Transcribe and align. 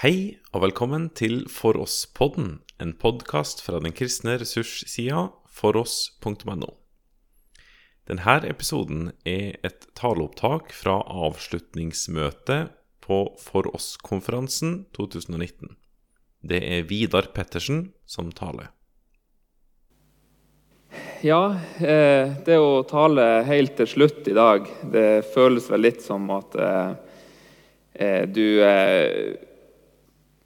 Hei 0.00 0.38
og 0.54 0.62
velkommen 0.62 1.10
til 1.12 1.42
For 1.52 1.76
oss-podden, 1.76 2.62
en 2.80 2.94
podkast 2.96 3.58
fra 3.60 3.82
den 3.84 3.92
kristne 3.92 4.38
ressurssida 4.40 5.26
foross.no. 5.52 6.70
Denne 8.08 8.36
episoden 8.48 9.10
er 9.28 9.58
et 9.60 9.84
taleopptak 10.00 10.72
fra 10.72 10.94
avslutningsmøtet 11.04 12.70
på 13.04 13.18
For 13.42 13.68
oss-konferansen 13.76 14.86
2019. 14.96 15.76
Det 16.48 16.62
er 16.64 16.88
Vidar 16.88 17.28
Pettersen 17.36 17.90
som 18.08 18.32
taler. 18.32 18.72
Ja, 21.20 21.60
eh, 21.76 22.40
det 22.48 22.56
å 22.56 22.80
tale 22.88 23.28
helt 23.52 23.76
til 23.76 23.92
slutt 23.98 24.32
i 24.32 24.38
dag, 24.40 24.64
det 24.96 25.28
føles 25.36 25.68
vel 25.68 25.84
litt 25.90 26.00
som 26.00 26.24
at 26.40 26.56
eh, 26.56 26.90
eh 28.00 28.24
du 28.24 28.48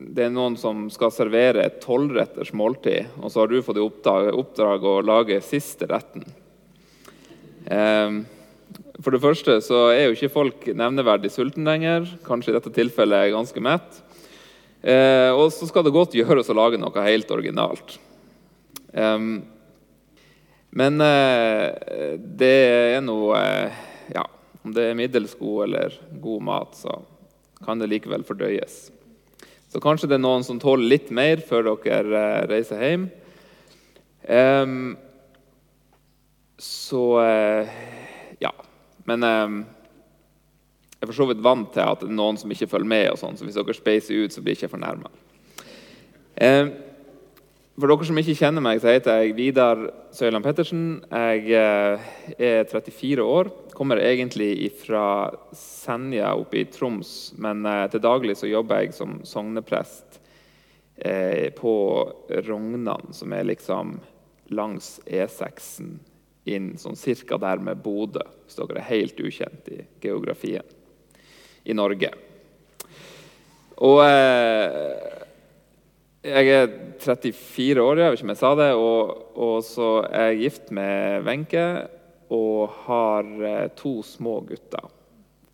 Det 0.04 0.26
er 0.26 0.32
noen 0.34 0.58
som 0.60 0.86
skal 0.92 1.12
servere 1.14 1.64
et 1.64 1.80
tolvretters 1.80 2.52
måltid, 2.56 3.08
og 3.20 3.32
så 3.32 3.42
har 3.42 3.50
du 3.50 3.62
fått 3.64 3.80
i 3.80 3.84
oppdrag, 3.84 4.30
oppdrag 4.36 4.84
å 4.84 4.94
lage 5.04 5.40
siste 5.44 5.88
retten. 5.88 6.26
Eh, 7.64 8.20
for 9.00 9.14
det 9.14 9.22
første 9.22 9.56
så 9.64 9.86
er 9.92 10.06
jo 10.06 10.16
ikke 10.16 10.32
folk 10.32 10.66
nevneverdig 10.76 11.32
sultne 11.32 11.66
lenger. 11.66 12.06
Kanskje 12.26 12.52
i 12.52 12.56
dette 12.58 12.72
tilfellet 12.74 13.32
ganske 13.34 13.64
mett. 13.64 14.02
Eh, 14.84 15.30
og 15.32 15.48
så 15.54 15.66
skal 15.70 15.86
det 15.86 15.94
godt 15.96 16.16
gjøres 16.16 16.50
å 16.52 16.58
lage 16.58 16.78
noe 16.80 17.06
helt 17.06 17.30
originalt. 17.32 17.96
Um, 18.92 19.42
men 20.74 21.00
eh, 21.02 22.18
det 22.18 22.54
er 22.94 23.00
noe 23.02 23.38
eh, 23.40 23.78
Ja, 24.14 24.22
om 24.62 24.74
det 24.74 24.84
er 24.90 24.98
middels 24.98 25.34
god 25.38 25.64
eller 25.66 25.96
god 26.22 26.44
mat, 26.46 26.76
så 26.78 27.00
kan 27.64 27.80
det 27.80 27.88
likevel 27.90 28.26
fordøyes. 28.26 28.93
Så 29.74 29.80
kanskje 29.82 30.06
det 30.06 30.20
er 30.20 30.22
noen 30.22 30.44
som 30.46 30.60
tåler 30.62 30.86
litt 30.86 31.08
mer 31.10 31.40
før 31.42 31.72
dere 31.82 32.18
eh, 32.20 32.44
reiser 32.46 32.78
hjem. 32.78 33.08
Um, 34.22 34.92
så 36.62 37.00
eh, 37.24 37.72
Ja. 38.38 38.52
Men 39.04 39.26
um, 39.26 39.56
jeg 40.94 41.02
er 41.02 41.10
for 41.10 41.18
så 41.18 41.26
vidt 41.26 41.42
vant 41.42 41.74
til 41.74 41.82
at 41.82 42.04
det 42.04 42.06
er 42.06 42.14
noen 42.14 42.38
som 42.38 42.54
ikke 42.54 42.70
følger 42.70 42.92
med. 42.92 43.08
og 43.10 43.18
sånn, 43.18 43.34
så 43.34 43.48
hvis 43.48 43.58
dere 43.58 43.74
speiser 43.74 44.22
ut, 44.22 44.32
så 44.32 44.44
blir 44.44 44.54
jeg 44.54 44.62
ikke 44.62 44.76
fornærma. 44.76 45.10
Um, 46.38 46.70
for 47.74 47.90
dere 47.90 48.06
som 48.06 48.18
ikke 48.20 48.36
kjenner 48.38 48.62
meg, 48.62 48.78
så 48.78 48.92
heter 48.92 49.24
jeg 49.24 49.34
Vidar 49.34 49.80
Søyland 50.14 50.44
Pettersen. 50.46 50.84
Jeg 51.10 51.48
eh, 51.58 52.04
er 52.38 52.68
34 52.70 53.24
år. 53.26 53.50
Kommer 53.74 53.98
egentlig 53.98 54.68
fra 54.78 55.32
Senja 55.58 56.36
oppe 56.38 56.60
i 56.60 56.68
Troms, 56.70 57.32
men 57.42 57.66
eh, 57.66 57.86
til 57.90 58.04
daglig 58.04 58.36
så 58.38 58.50
jobber 58.50 58.84
jeg 58.84 58.94
som 58.94 59.16
sogneprest 59.26 60.20
eh, 61.02 61.50
på 61.58 61.74
Rognan, 62.46 63.10
som 63.10 63.34
er 63.34 63.50
liksom 63.50 63.96
langs 64.54 65.00
E6-en 65.08 65.96
inn 66.46 66.74
sånn 66.78 66.98
cirka 67.00 67.40
der 67.42 67.58
med 67.64 67.82
Bodø, 67.82 68.22
hvis 68.44 68.60
dere 68.60 68.78
er 68.78 68.90
helt 68.92 69.18
ukjent 69.18 69.74
i 69.74 69.82
geografien 70.04 70.74
i 71.64 71.74
Norge. 71.74 72.12
Og 73.82 73.98
eh, 74.06 75.23
jeg 76.24 76.48
er 76.48 76.70
34 77.04 77.82
år, 77.82 78.00
jeg 78.00 78.12
vet 78.12 78.18
ikke 78.18 78.26
om 78.26 78.32
jeg 78.32 78.40
sa 78.40 78.50
det, 78.56 78.70
og, 78.80 79.10
og 79.36 79.56
så 79.66 79.88
er 80.08 80.30
jeg 80.30 80.40
gift 80.44 80.70
med 80.74 81.26
Wenche 81.26 81.64
og 82.32 82.72
har 82.86 83.28
eh, 83.44 83.66
to 83.76 83.98
små 84.06 84.38
gutter. 84.48 84.88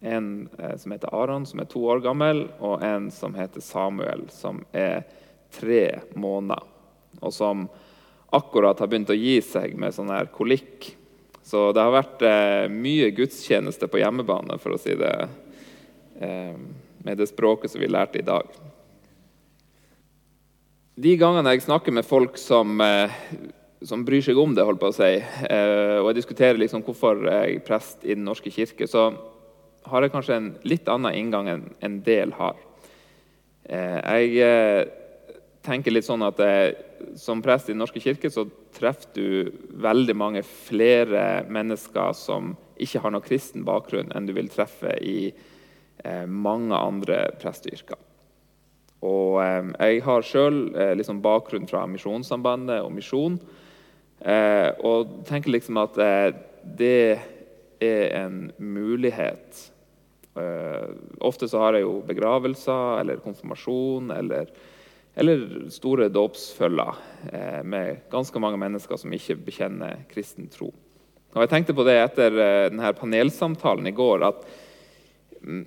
En 0.00 0.48
eh, 0.58 0.76
som 0.78 0.94
heter 0.94 1.14
Aron, 1.16 1.48
som 1.48 1.60
er 1.60 1.68
to 1.70 1.82
år 1.90 2.04
gammel, 2.04 2.44
og 2.62 2.84
en 2.86 3.10
som 3.14 3.34
heter 3.34 3.64
Samuel, 3.64 4.28
som 4.30 4.62
er 4.70 5.02
tre 5.58 6.00
måneder. 6.14 6.62
Og 7.18 7.34
som 7.34 7.66
akkurat 8.30 8.78
har 8.78 8.88
begynt 8.88 9.10
å 9.10 9.18
gi 9.18 9.40
seg 9.42 9.74
med 9.74 9.96
sånn 9.96 10.14
her 10.14 10.30
kolikk. 10.30 10.92
Så 11.42 11.72
det 11.74 11.82
har 11.82 11.98
vært 11.98 12.22
eh, 12.22 12.70
mye 12.70 13.10
gudstjeneste 13.16 13.90
på 13.90 14.04
hjemmebane, 14.04 14.60
for 14.62 14.76
å 14.76 14.80
si 14.80 14.94
det 14.98 15.14
med 16.20 17.16
det 17.16 17.30
språket 17.30 17.72
som 17.72 17.80
vi 17.80 17.86
lærte 17.88 18.18
i 18.20 18.24
dag. 18.26 18.44
De 20.98 21.12
gangene 21.14 21.52
jeg 21.54 21.62
snakker 21.68 21.94
med 21.94 22.06
folk 22.06 22.38
som, 22.40 22.80
eh, 22.82 23.10
som 23.86 24.02
bryr 24.04 24.22
seg 24.22 24.38
om 24.38 24.54
det, 24.54 24.64
holdt 24.66 24.80
på 24.80 24.90
å 24.90 24.94
si, 24.94 25.22
eh, 25.22 25.98
og 26.00 26.10
jeg 26.10 26.18
diskuterer 26.18 26.58
liksom 26.58 26.82
hvorfor 26.82 27.22
jeg 27.30 27.56
er 27.56 27.60
prest 27.60 28.04
i 28.04 28.14
Den 28.14 28.24
norske 28.24 28.50
kirke, 28.50 28.88
så 28.88 29.14
har 29.86 30.02
jeg 30.02 30.10
kanskje 30.10 30.36
en 30.36 30.58
litt 30.64 30.88
annen 30.88 31.14
inngang 31.14 31.48
enn 31.48 31.74
en 31.80 32.00
del 32.02 32.32
har. 32.32 32.56
Eh, 33.68 34.26
jeg 34.34 34.90
tenker 35.62 35.92
litt 35.92 36.04
sånn 36.04 36.26
at 36.26 36.40
som 37.16 37.40
prest 37.40 37.68
i 37.68 37.72
Den 37.72 37.78
norske 37.78 38.00
kirke 38.00 38.28
så 38.28 38.50
treffer 38.74 39.14
du 39.14 39.52
veldig 39.70 40.16
mange 40.16 40.42
flere 40.42 41.46
mennesker 41.48 42.12
som 42.14 42.56
ikke 42.78 43.00
har 43.00 43.10
noen 43.12 43.22
kristen 43.22 43.64
bakgrunn, 43.64 44.10
enn 44.14 44.26
du 44.26 44.32
vil 44.32 44.48
treffe 44.48 44.98
i 45.00 45.32
mange 46.26 46.74
andre 46.74 47.30
presteyrker. 47.38 48.09
Og 49.00 49.40
jeg 49.40 50.02
har 50.04 50.26
sjøl 50.26 50.60
eh, 50.76 50.92
liksom 50.98 51.22
bakgrunn 51.24 51.68
fra 51.68 51.86
Misjonssambandet 51.88 52.82
og 52.84 52.92
misjon. 52.92 53.38
Eh, 54.20 54.68
og 54.84 55.22
tenker 55.28 55.54
liksom 55.54 55.80
at 55.80 55.96
eh, 56.04 56.32
det 56.76 57.04
er 57.80 58.08
en 58.20 58.50
mulighet. 58.60 59.66
Ofte 61.26 61.48
så 61.50 61.58
har 61.58 61.74
jeg 61.74 61.82
jo 61.82 61.96
begravelser 62.06 63.00
eller 63.00 63.18
konfirmasjon 63.20 64.12
eller, 64.14 64.52
eller 65.18 65.42
store 65.74 66.06
dåpsfølger 66.12 67.64
med 67.66 68.04
ganske 68.12 68.40
mange 68.40 68.60
mennesker 68.62 69.00
som 69.00 69.12
ikke 69.16 69.36
bekjenner 69.48 70.04
kristen 70.12 70.46
tro. 70.52 70.70
Og 71.34 71.42
Jeg 71.42 71.50
tenkte 71.50 71.76
på 71.76 71.84
det 71.88 71.96
etter 71.98 72.36
denne 72.36 72.92
panelsamtalen 72.96 73.90
i 73.90 73.96
går. 73.96 74.24
at 74.30 74.46
mm, 75.42 75.64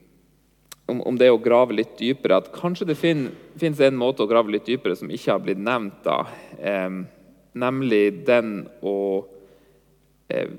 om, 0.85 1.01
om, 1.01 1.17
det 1.17 1.31
å 1.31 1.39
grave 1.41 1.75
litt 1.77 1.95
dypere, 1.99 2.41
at 2.41 2.51
kanskje 2.55 2.89
det 2.89 2.97
fin, 2.99 3.27
finnes 3.59 3.81
en 3.83 3.99
måte 3.99 4.25
å 4.25 4.29
grave 4.29 4.51
litt 4.51 4.67
dypere 4.67 4.97
som 4.99 5.11
ikke 5.11 5.31
har 5.31 5.43
blitt 5.43 5.61
nevnt. 5.61 6.03
da, 6.05 6.23
eh, 6.59 6.89
Nemlig 7.53 8.25
den 8.25 8.63
å 8.81 9.25
eh, 10.29 10.49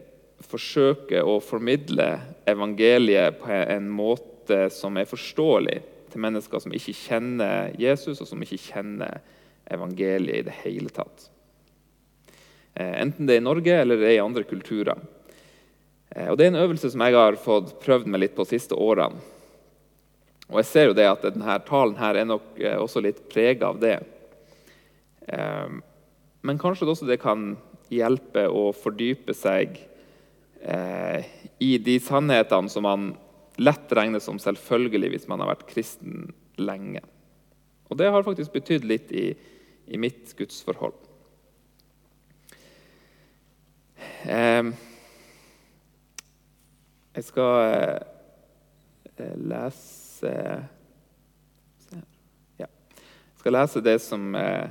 forsøke 0.45 1.23
å 1.27 1.41
formidle 1.43 2.07
evangeliet 2.47 3.41
på 3.41 3.51
en 3.51 3.89
måte 3.91 4.69
som 4.71 4.97
er 5.01 5.09
forståelig 5.11 5.81
til 6.13 6.23
mennesker 6.23 6.63
som 6.63 6.75
ikke 6.77 6.95
kjenner 6.95 7.73
Jesus, 7.81 8.21
og 8.23 8.31
som 8.31 8.43
ikke 8.45 8.61
kjenner 8.69 9.19
evangeliet 9.75 10.45
i 10.45 10.47
det 10.47 10.57
hele 10.63 10.93
tatt. 10.95 11.29
Eh, 12.75 12.95
enten 13.03 13.27
det 13.27 13.37
er 13.37 13.43
i 13.43 13.49
Norge 13.49 13.75
eller 13.81 13.99
det 13.99 14.11
er 14.13 14.19
i 14.19 14.25
andre 14.25 14.45
kulturer. 14.47 14.99
Eh, 16.11 16.29
og 16.31 16.39
Det 16.39 16.47
er 16.47 16.53
en 16.53 16.63
øvelse 16.63 16.91
som 16.91 17.01
jeg 17.01 17.15
har 17.15 17.39
fått 17.41 17.75
prøvd 17.83 18.07
meg 18.07 18.21
litt 18.21 18.37
på 18.37 18.47
de 18.47 18.55
siste 18.55 18.75
årene. 18.75 19.19
Og 20.53 20.61
jeg 20.61 20.69
ser 20.69 20.89
jo 20.91 20.97
det 20.97 21.07
at 21.09 21.25
denne 21.25 21.57
talen 21.65 21.97
her 21.99 22.19
er 22.21 22.29
nok 22.29 22.59
eh, 22.61 22.77
også 22.77 23.03
litt 23.05 23.23
prega 23.33 23.71
av 23.71 23.81
det. 23.81 23.97
Ehm, 25.33 25.81
men 26.45 26.61
kanskje 26.61 26.85
det 26.85 26.95
også 26.95 27.19
kan 27.21 27.55
hjelpe 27.93 28.47
å 28.53 28.69
fordype 28.77 29.35
seg 29.37 29.79
eh, 30.61 31.25
i 31.65 31.77
de 31.81 31.97
sannhetene 32.03 32.73
som 32.73 32.85
man 32.85 33.13
lett 33.57 33.93
regner 33.95 34.21
som 34.21 34.41
selvfølgelig 34.43 35.15
hvis 35.15 35.29
man 35.31 35.41
har 35.41 35.55
vært 35.55 35.69
kristen 35.71 36.29
lenge. 36.61 37.01
Og 37.89 37.99
det 38.01 38.11
har 38.13 38.27
faktisk 38.27 38.53
betydd 38.53 38.87
litt 38.89 39.13
i, 39.15 39.31
i 39.87 40.01
mitt 40.01 40.33
gudsforhold. 40.37 40.97
Ehm, 44.29 44.73
jeg 47.15 47.29
skal 47.29 47.53
eh, 49.17 49.35
lese 50.25 50.69
lese 51.91 52.03
ja. 52.61 52.67
Jeg 52.67 53.39
skal 53.41 53.53
lese 53.59 53.79
det 53.85 53.99
som 54.03 54.35
eh, 54.39 54.69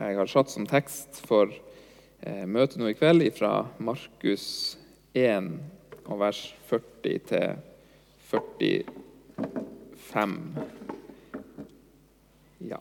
jeg 0.00 0.16
har 0.16 0.28
satt 0.30 0.50
som 0.52 0.66
tekst 0.68 1.20
for 1.28 1.46
eh, 1.52 2.46
møtet 2.46 2.78
nå 2.80 2.88
i 2.88 2.96
kveld, 2.96 3.26
fra 3.36 3.66
Markus 3.82 4.78
1 5.12 5.50
og 6.06 6.20
vers 6.22 6.54
40 6.70 7.18
til 7.28 7.48
45. 8.30 10.38
Ja. 12.70 12.78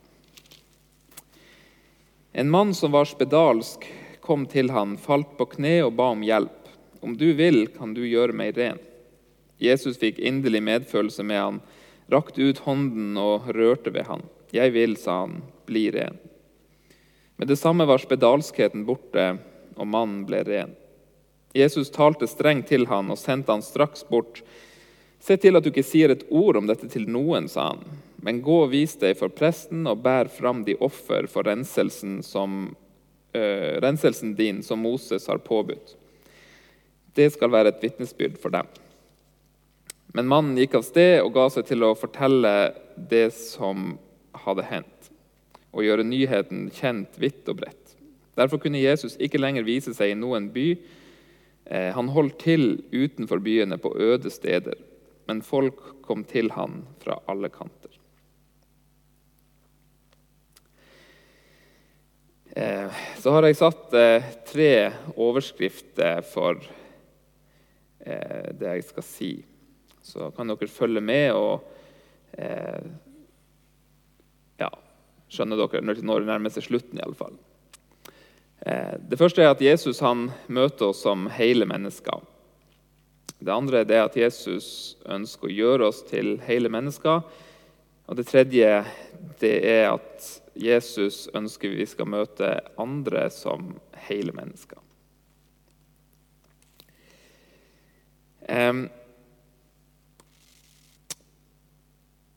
En 2.31 2.49
mann 2.49 2.73
som 2.73 2.93
var 2.93 3.05
spedalsk, 3.09 3.87
kom 4.21 4.45
til 4.45 4.69
han, 4.71 4.97
falt 4.97 5.37
på 5.37 5.45
kne 5.57 5.83
og 5.87 5.95
ba 5.97 6.11
om 6.13 6.23
hjelp. 6.23 6.69
Om 7.01 7.17
du 7.17 7.33
vil, 7.33 7.67
kan 7.73 7.93
du 7.95 8.05
gjøre 8.05 8.33
meg 8.35 8.57
ren. 8.57 8.79
Jesus 9.59 9.99
fikk 9.99 10.19
inderlig 10.19 10.63
medfølelse 10.63 11.23
med 11.27 11.39
han, 11.39 11.61
rakte 12.09 12.41
ut 12.41 12.63
hånden 12.65 13.17
og 13.19 13.49
rørte 13.55 13.91
ved 13.93 14.07
han. 14.07 14.23
Jeg 14.55 14.73
vil, 14.73 14.95
sa 14.97 15.25
han, 15.25 15.41
bli 15.69 15.89
ren. 15.93 16.17
Med 17.39 17.47
det 17.47 17.59
samme 17.59 17.85
var 17.87 18.01
spedalskheten 18.01 18.85
borte, 18.87 19.37
og 19.79 19.87
mannen 19.87 20.25
ble 20.27 20.41
ren. 20.47 20.73
Jesus 21.55 21.89
talte 21.93 22.27
strengt 22.27 22.67
til 22.69 22.87
han 22.89 23.09
og 23.09 23.19
sendte 23.19 23.53
han 23.53 23.63
straks 23.65 24.03
bort. 24.09 24.41
Se 25.19 25.35
til 25.39 25.57
at 25.57 25.63
du 25.65 25.71
ikke 25.71 25.85
sier 25.85 26.13
et 26.13 26.25
ord 26.29 26.59
om 26.59 26.67
dette 26.69 26.87
til 26.91 27.07
noen, 27.11 27.47
sa 27.51 27.71
han. 27.73 27.83
Men 28.23 28.41
gå 28.43 28.57
og 28.65 28.73
vis 28.73 28.97
deg 28.99 29.17
for 29.19 29.31
presten 29.31 29.87
og 29.87 30.01
bær 30.03 30.29
fram 30.31 30.65
de 30.67 30.75
offer 30.83 31.27
for 31.31 31.47
renselsen, 31.47 32.19
som, 32.23 32.75
øh, 33.33 33.79
renselsen 33.83 34.35
din 34.35 34.63
som 34.63 34.79
Moses 34.79 35.27
har 35.27 35.39
påbudt. 35.39 35.95
Det 37.15 37.31
skal 37.33 37.51
være 37.51 37.73
et 37.73 37.81
vitnesbyrd 37.83 38.37
for 38.37 38.49
dem. 38.49 38.67
Men 40.13 40.29
mannen 40.29 40.57
gikk 40.57 40.79
av 40.79 40.85
sted 40.87 41.19
og 41.21 41.35
ga 41.35 41.45
seg 41.53 41.67
til 41.69 41.85
å 41.85 41.95
fortelle 41.97 42.53
det 43.09 43.29
som 43.35 43.93
hadde 44.45 44.65
hendt, 44.69 45.11
og 45.69 45.85
gjøre 45.85 46.07
nyheten 46.07 46.69
kjent 46.73 47.19
vidt 47.21 47.49
og 47.51 47.61
bredt. 47.61 47.93
Derfor 48.39 48.61
kunne 48.63 48.81
Jesus 48.81 49.17
ikke 49.21 49.41
lenger 49.41 49.67
vise 49.67 49.93
seg 49.93 50.13
i 50.13 50.17
noen 50.17 50.47
by. 50.53 50.67
Eh, 51.69 51.89
han 51.93 52.11
holdt 52.13 52.39
til 52.41 52.79
utenfor 52.93 53.41
byene 53.43 53.77
på 53.81 53.91
øde 53.99 54.31
steder, 54.33 54.79
men 55.27 55.43
folk 55.45 56.01
kom 56.07 56.23
til 56.25 56.53
han 56.55 56.81
fra 57.03 57.19
alle 57.29 57.51
kanter. 57.53 57.91
Eh, 62.55 63.03
så 63.21 63.35
har 63.35 63.45
jeg 63.45 63.59
satt 63.59 63.93
eh, 63.93 64.31
tre 64.49 64.73
overskrifter 65.13 66.25
for 66.25 66.63
det 68.09 68.69
jeg 68.79 68.83
skal 68.87 69.03
si. 69.05 69.33
Så 70.09 70.31
kan 70.35 70.49
dere 70.49 70.71
følge 70.71 71.03
med 71.05 71.31
og 71.37 71.67
eh, 72.33 72.89
ja, 74.59 74.71
skjønne 75.29 75.59
dere 75.59 75.83
når 75.85 76.01
det 76.01 76.29
nærmer 76.31 76.53
seg 76.53 76.65
slutten. 76.65 76.97
i 76.97 77.05
alle 77.05 77.17
fall. 77.17 77.37
Eh, 78.65 78.97
det 78.99 79.19
første 79.19 79.43
er 79.43 79.53
at 79.53 79.61
Jesus 79.63 80.01
han 80.03 80.29
møter 80.47 80.89
oss 80.89 81.03
som 81.05 81.29
hele 81.37 81.67
mennesker. 81.69 82.25
Det 83.39 83.53
andre 83.53 83.85
er 83.85 84.03
at 84.03 84.17
Jesus 84.19 84.97
ønsker 85.07 85.47
å 85.47 85.55
gjøre 85.55 85.87
oss 85.93 86.01
til 86.09 86.37
hele 86.43 86.71
mennesker. 86.71 87.21
Og 88.09 88.17
det 88.17 88.27
tredje 88.27 88.83
det 89.39 89.55
er 89.63 89.93
at 89.93 90.27
Jesus 90.59 91.27
ønsker 91.37 91.71
vi 91.71 91.85
skal 91.87 92.09
møte 92.09 92.57
andre 92.81 93.29
som 93.31 93.77
hele 94.09 94.33
mennesker. 94.35 94.81
Um, 98.49 98.87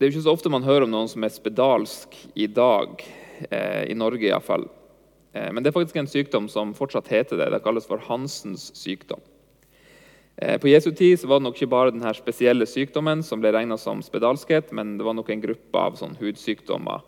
Det 0.02 0.08
er 0.08 0.10
jo 0.10 0.18
ikke 0.18 0.24
så 0.24 0.32
ofte 0.34 0.50
man 0.50 0.64
hører 0.66 0.82
om 0.82 0.90
noen 0.90 1.06
som 1.06 1.22
er 1.22 1.30
spedalsk 1.30 2.16
i 2.34 2.48
dag, 2.50 3.04
eh, 3.54 3.84
i 3.86 3.94
Norge 3.94 4.26
iallfall. 4.26 4.64
Eh, 5.30 5.52
men 5.54 5.62
det 5.62 5.70
er 5.70 5.76
faktisk 5.76 6.00
en 6.00 6.10
sykdom 6.10 6.48
som 6.50 6.72
fortsatt 6.74 7.06
heter 7.06 7.38
det. 7.38 7.46
Det 7.54 7.60
kalles 7.62 7.86
for 7.86 8.02
Hansens 8.08 8.64
sykdom. 8.74 9.22
Eh, 10.34 10.58
på 10.58 10.72
Jesu 10.72 10.90
tid 10.90 11.22
var 11.22 11.38
det 11.38 11.46
nok 11.46 11.54
ikke 11.54 11.70
bare 11.70 11.94
denne 11.94 12.10
spesielle 12.18 12.66
sykdommen 12.66 13.22
som 13.22 13.38
ble 13.38 13.54
regna 13.54 13.78
som 13.78 14.02
spedalskhet, 14.02 14.74
men 14.74 14.96
det 14.98 15.06
var 15.06 15.14
nok 15.14 15.30
en 15.30 15.46
gruppe 15.46 15.86
av 15.86 15.94
sånn 16.02 16.18
hudsykdommer 16.18 17.06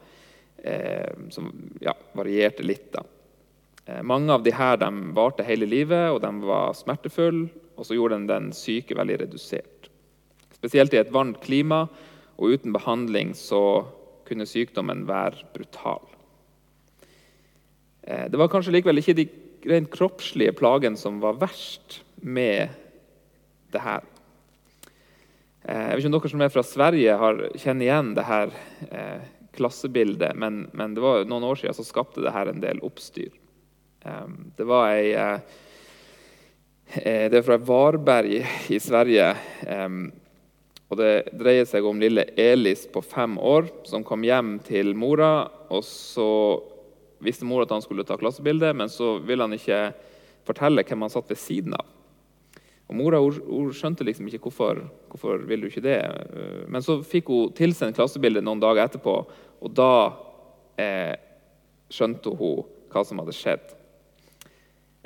eh, 0.62 1.10
som 1.34 1.50
ja, 1.82 1.98
varierte 2.14 2.62
litt. 2.62 2.94
Eh, 2.94 4.02
mange 4.06 4.30
av 4.38 4.46
de 4.46 4.54
her 4.54 4.86
varte 5.18 5.42
hele 5.42 5.66
livet, 5.66 6.12
og 6.14 6.22
de 6.22 6.34
var 6.46 6.78
smertefulle, 6.78 7.48
og 7.74 7.90
så 7.90 7.98
gjorde 7.98 8.22
den 8.22 8.30
den 8.30 8.50
syke 8.54 8.94
veldig 8.94 9.24
redusert. 9.26 9.90
Spesielt 10.54 10.94
i 10.94 11.02
et 11.02 11.10
varmt 11.10 11.42
klima 11.42 11.88
og 12.36 12.56
uten 12.56 12.74
behandling 12.74 13.34
så 13.38 13.84
kunne 14.28 14.46
sykdommen 14.48 15.04
være 15.08 15.46
brutal. 15.54 16.02
Eh, 18.02 18.26
det 18.30 18.40
var 18.40 18.50
kanskje 18.52 18.74
likevel 18.74 19.00
ikke 19.00 19.16
de 19.18 19.28
rent 19.70 19.90
kroppslige 19.92 20.54
plagene 20.56 20.98
som 21.00 21.20
var 21.22 21.38
verst 21.40 22.02
med 22.20 22.72
det 23.72 23.84
her. 23.84 24.04
Eh, 25.64 25.86
jeg 25.88 25.94
vet 25.94 26.02
ikke 26.02 26.10
om 26.10 26.16
dere 26.18 26.32
som 26.34 26.44
er 26.44 26.52
fra 26.52 26.66
Sverige, 26.66 27.20
har 27.20 27.44
kjenner 27.54 27.86
igjen 27.86 28.12
det 28.16 28.26
her 28.28 28.52
eh, 28.90 29.30
klassebildet, 29.54 30.34
men, 30.36 30.66
men, 30.74 30.96
det 30.96 31.04
var 31.04 31.24
noen 31.30 31.46
år 31.46 31.60
siden 31.60 31.76
så 31.76 31.86
skapte 31.86 32.24
det 32.24 32.34
her 32.34 32.50
en 32.50 32.62
del 32.62 32.82
oppstyr. 32.84 33.32
Det 34.04 34.64
var 34.68 34.90
ei 34.92 35.14
Det 36.92 37.38
er 37.38 37.44
fra 37.46 37.56
Varberg 37.56 38.42
i 38.68 38.80
Sverige. 38.82 39.30
Og 40.92 40.98
Det 41.00 41.12
dreier 41.32 41.66
seg 41.66 41.86
om 41.88 42.00
lille 42.00 42.26
Elis 42.38 42.84
på 42.92 43.02
fem 43.02 43.38
år 43.38 43.70
som 43.88 44.04
kom 44.04 44.24
hjem 44.26 44.58
til 44.66 44.94
mora. 44.94 45.48
og 45.70 45.82
Så 45.84 46.28
visste 47.24 47.48
mora 47.48 47.64
at 47.64 47.72
han 47.72 47.82
skulle 47.82 48.04
ta 48.04 48.18
klassebilde, 48.20 48.74
men 48.76 48.88
så 48.92 49.18
ville 49.24 49.42
han 49.42 49.56
ikke 49.56 49.94
fortelle 50.44 50.84
hvem 50.84 51.06
han 51.06 51.12
satt 51.12 51.30
ved 51.32 51.40
siden 51.40 51.74
av. 51.74 51.86
Og 52.84 52.98
Mora 52.98 53.16
hun 53.16 53.70
skjønte 53.72 54.04
liksom 54.04 54.28
ikke 54.28 54.42
hvorfor, 54.44 54.82
hvorfor 55.08 55.46
vil 55.48 55.64
du 55.64 55.70
ikke 55.70 55.84
det. 55.86 56.00
Men 56.68 56.84
så 56.84 56.98
fikk 57.00 57.30
hun 57.32 57.54
tilsendt 57.56 57.96
klassebildet 57.96 58.44
noen 58.44 58.60
dager 58.60 58.84
etterpå, 58.84 59.14
og 59.64 59.72
da 59.72 60.12
eh, 60.76 61.16
skjønte 61.88 62.34
hun 62.36 62.66
hva 62.92 63.02
som 63.06 63.22
hadde 63.22 63.34
skjedd. 63.36 63.72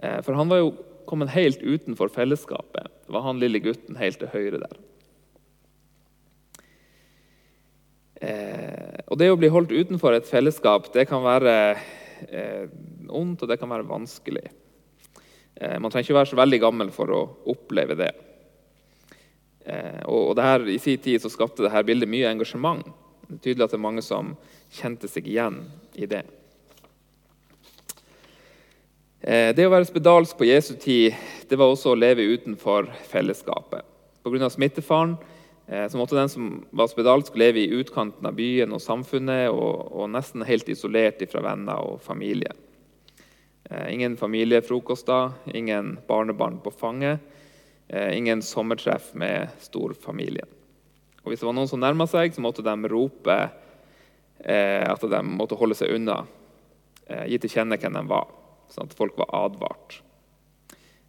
Eh, 0.03 0.19
for 0.27 0.35
han 0.35 0.51
var 0.51 0.63
jo 0.65 0.75
kommet 1.09 1.33
helt 1.33 1.63
utenfor 1.63 2.11
fellesskapet. 2.13 2.91
Det 3.07 3.15
var 3.15 3.25
han 3.25 3.41
lille 3.41 3.63
gutten 3.63 3.97
helt 4.01 4.19
til 4.21 4.33
høyre 4.35 4.61
der. 4.61 4.77
Eh, 8.21 8.99
og 9.07 9.19
det 9.21 9.29
å 9.31 9.39
bli 9.39 9.51
holdt 9.53 9.71
utenfor 9.71 10.17
et 10.17 10.27
fellesskap 10.27 10.89
det 10.91 11.05
kan 11.07 11.23
være 11.23 11.53
eh, 12.27 12.65
ondt 13.15 13.45
og 13.45 13.51
det 13.51 13.59
kan 13.61 13.71
være 13.71 13.87
vanskelig. 13.87 14.49
Eh, 15.55 15.77
man 15.79 15.93
trenger 15.93 16.09
ikke 16.09 16.17
være 16.19 16.31
så 16.33 16.41
veldig 16.41 16.61
gammel 16.65 16.91
for 16.95 17.15
å 17.15 17.21
oppleve 17.53 17.99
det. 17.99 18.11
Eh, 19.69 20.03
og, 20.09 20.33
og 20.33 20.35
det 20.39 20.49
her, 20.49 20.67
I 20.67 20.81
sin 20.83 20.99
tid 21.05 21.23
så 21.23 21.31
skapte 21.31 21.63
dette 21.63 21.85
bildet 21.87 22.11
mye 22.11 22.33
engasjement. 22.33 22.83
Det 23.29 23.39
er 23.39 23.45
tydelig 23.45 23.69
at 23.69 23.77
det 23.77 23.79
er 23.79 23.87
mange 23.87 24.03
som 24.03 24.35
kjente 24.75 25.11
seg 25.11 25.31
igjen 25.31 25.63
i 25.95 26.11
det. 26.11 26.25
Eh, 29.23 29.55
det 29.55 29.67
å 29.67 29.75
være 29.75 29.87
spedalsk 29.87 30.39
på 30.39 30.51
Jesu 30.51 30.75
tid 30.75 31.15
det 31.49 31.59
var 31.59 31.71
også 31.71 31.95
å 31.95 31.99
leve 31.99 32.27
utenfor 32.35 32.91
fellesskapet. 33.13 33.87
Pga. 34.27 34.51
smittefaren 34.51 35.15
Eh, 35.19 35.38
så 35.69 35.99
måtte 36.01 36.17
den 36.17 36.31
som 36.33 36.47
var 36.71 36.89
spedalsk, 36.89 37.35
leve 37.37 37.61
i 37.61 37.73
utkanten 37.77 38.25
av 38.25 38.33
byen 38.39 38.73
og 38.73 38.81
samfunnet 38.81 39.51
og, 39.53 39.91
og 39.93 40.09
nesten 40.09 40.47
helt 40.49 40.69
isolert 40.73 41.21
fra 41.29 41.43
venner 41.45 41.83
og 41.85 41.99
familie. 42.01 42.55
Eh, 43.69 43.95
ingen 43.95 44.17
familiefrokoster, 44.17 45.35
ingen 45.53 45.99
barnebarn 46.09 46.57
på 46.65 46.71
fanget, 46.71 47.21
eh, 47.89 48.17
ingen 48.17 48.43
sommertreff 48.43 49.13
med 49.15 49.53
storfamilien. 49.61 50.49
Og 51.23 51.33
hvis 51.33 51.45
det 51.45 51.51
var 51.51 51.57
noen 51.59 51.69
som 51.69 51.85
nærma 51.85 52.09
seg, 52.09 52.33
så 52.33 52.41
måtte 52.41 52.65
de 52.65 52.77
rope 52.89 53.39
at 54.39 55.03
de 55.03 55.19
måtte 55.27 55.57
holde 55.59 55.75
seg 55.75 55.97
unna, 55.97 56.21
gi 57.27 57.41
til 57.43 57.51
kjenne 57.51 57.75
hvem 57.75 57.97
de 57.97 58.03
var, 58.07 58.29
sånn 58.71 58.87
at 58.87 58.95
folk 58.95 59.17
var 59.19 59.33
advart. 59.35 59.97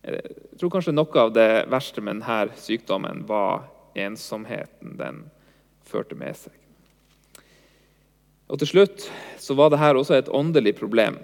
Jeg 0.02 0.58
tror 0.58 0.72
kanskje 0.74 0.96
noe 0.96 1.22
av 1.22 1.36
det 1.36 1.68
verste 1.70 2.02
med 2.02 2.24
denne 2.24 2.58
sykdommen 2.58 3.22
var 3.30 3.68
ensomheten 4.00 4.96
den 5.00 5.24
førte 5.90 6.18
med 6.18 6.38
seg. 6.38 6.56
Og 8.50 8.58
Til 8.60 8.72
slutt 8.72 9.06
så 9.38 9.56
var 9.58 9.70
dette 9.70 9.92
også 9.98 10.18
et 10.18 10.32
åndelig 10.34 10.76
problem. 10.80 11.20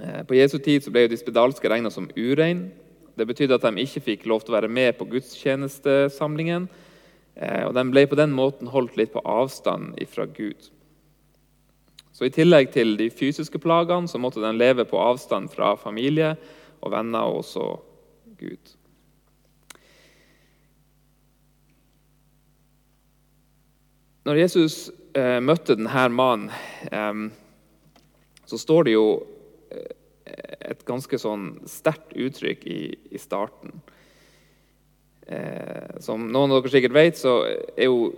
Eh, 0.00 0.22
på 0.24 0.38
Jesu 0.38 0.58
tid 0.58 0.84
så 0.84 0.92
ble 0.92 1.04
jo 1.04 1.12
de 1.12 1.20
spedalske 1.20 1.68
regna 1.70 1.90
som 1.92 2.08
urein. 2.16 2.70
Det 3.14 3.26
betydde 3.28 3.58
at 3.58 3.66
de 3.66 3.84
ikke 3.84 4.02
fikk 4.08 4.26
lov 4.26 4.42
til 4.42 4.54
å 4.54 4.58
være 4.58 4.72
med 4.72 4.96
på 4.98 5.06
gudstjenestesamlingen. 5.12 6.68
Eh, 7.36 7.66
og 7.66 7.74
De 7.76 7.84
ble 7.90 8.06
på 8.08 8.18
den 8.18 8.32
måten 8.34 8.70
holdt 8.72 8.96
litt 8.96 9.12
på 9.12 9.22
avstand 9.22 9.98
fra 10.10 10.26
Gud. 10.26 10.70
Så 12.14 12.28
I 12.28 12.34
tillegg 12.34 12.70
til 12.72 12.96
de 12.96 13.10
fysiske 13.10 13.58
plagene 13.58 14.08
så 14.08 14.20
måtte 14.22 14.42
de 14.42 14.52
leve 14.54 14.86
på 14.86 15.00
avstand 15.02 15.50
fra 15.50 15.74
familie 15.76 16.36
og 16.80 16.92
venner 16.94 17.26
og 17.26 17.42
også 17.42 17.66
Gud. 18.38 18.74
Når 24.24 24.38
Jesus 24.40 24.76
eh, 25.12 25.40
møtte 25.44 25.76
denne 25.76 26.06
mannen, 26.16 26.52
eh, 26.88 27.26
så 28.48 28.60
står 28.60 28.86
det 28.88 28.94
jo 28.94 29.08
eh, 29.68 29.90
et 30.70 30.84
ganske 30.88 31.18
sånn 31.20 31.50
sterkt 31.68 32.14
uttrykk 32.16 32.64
i, 32.64 32.80
i 33.12 33.20
starten. 33.20 33.82
Eh, 35.26 36.00
som 36.04 36.24
noen 36.28 36.52
av 36.52 36.60
dere 36.60 36.72
sikkert 36.72 36.96
vet, 36.96 37.20
så 37.20 37.36
er 37.48 37.86
jo 37.88 38.10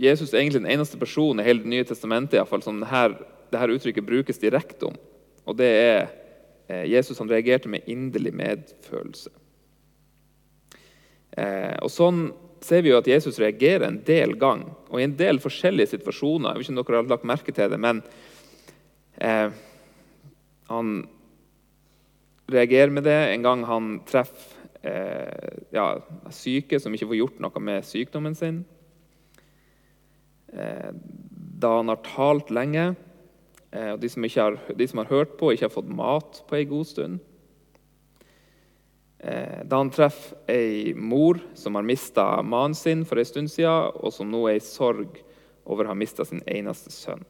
Jesus 0.00 0.32
egentlig 0.34 0.60
den 0.60 0.72
eneste 0.72 1.00
personen 1.00 1.40
i 1.40 1.46
hele 1.46 1.64
Det 1.64 1.72
nye 1.72 1.86
testamentet 1.88 2.36
i 2.36 2.44
fall, 2.48 2.64
som 2.64 2.80
dette, 2.82 3.28
dette 3.52 3.76
uttrykket 3.76 4.08
brukes 4.08 4.40
direkte 4.40 4.90
om. 4.90 4.98
Og 5.48 5.56
det 5.60 5.70
er 5.70 6.00
eh, 6.68 6.84
Jesus 6.92 7.20
han 7.20 7.30
reagerte 7.30 7.68
med 7.68 7.88
inderlig 7.88 8.32
medfølelse. 8.36 9.32
Eh, 11.36 11.76
og 11.80 11.92
sånn 11.92 12.30
ser 12.64 12.84
vi 12.84 12.92
jo 12.92 12.98
at 13.00 13.08
Jesus 13.08 13.38
reagerer 13.40 13.86
en 13.88 14.00
del 14.06 14.36
gang, 14.40 14.66
og 14.90 15.00
i 15.00 15.06
en 15.06 15.16
del 15.16 15.40
forskjellige 15.42 15.94
situasjoner. 15.94 16.52
Jeg 16.52 16.60
vet 16.60 16.68
ikke 16.68 16.76
om 16.76 16.80
dere 16.82 17.00
har 17.00 17.10
lagt 17.14 17.28
merke 17.28 17.54
til 17.56 17.72
det, 17.72 17.80
men 17.80 18.02
eh, 19.20 19.48
han 20.70 20.94
reagerer 22.50 22.92
med 22.94 23.06
det 23.06 23.18
en 23.30 23.46
gang 23.46 23.64
han 23.68 23.92
treffer 24.08 24.60
eh, 24.82 25.60
ja, 25.74 25.86
syke 26.34 26.80
som 26.80 26.94
ikke 26.94 27.08
får 27.10 27.20
gjort 27.20 27.40
noe 27.42 27.62
med 27.64 27.86
sykdommen 27.86 28.36
sin. 28.38 28.62
Eh, 30.52 30.90
da 31.60 31.76
han 31.76 31.92
har 31.92 32.02
talt 32.06 32.50
lenge, 32.54 32.92
eh, 33.70 33.92
og 33.94 34.00
de 34.02 34.10
som, 34.10 34.24
har, 34.24 34.58
de 34.76 34.88
som, 34.88 35.02
har, 35.02 35.10
hørt 35.12 35.36
på, 35.38 35.52
ikke 35.52 35.68
har 35.68 35.74
fått 35.74 35.92
mat 35.92 36.42
på 36.48 36.58
ei 36.58 36.68
god 36.68 36.88
stund. 36.88 37.20
Eh, 39.22 39.64
da 39.68 39.76
han 39.76 39.90
treffer 39.92 40.38
ei 40.48 40.94
mor 40.96 41.38
som 41.54 41.74
har 41.76 41.84
mista 41.84 42.42
mannen 42.42 42.74
sin 42.74 43.04
for 43.04 43.20
en 43.20 43.28
stund 43.28 43.52
siden, 43.52 43.92
og 44.00 44.14
som 44.16 44.30
nå 44.32 44.46
er 44.48 44.56
i 44.56 44.64
sorg 44.64 45.20
over 45.68 45.84
å 45.84 45.92
ha 45.92 45.98
mista 45.98 46.24
sin 46.24 46.40
eneste 46.48 46.92
sønn. 46.94 47.20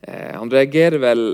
Eh, 0.00 0.32
han 0.32 0.50
reagerer 0.50 1.02
vel 1.02 1.26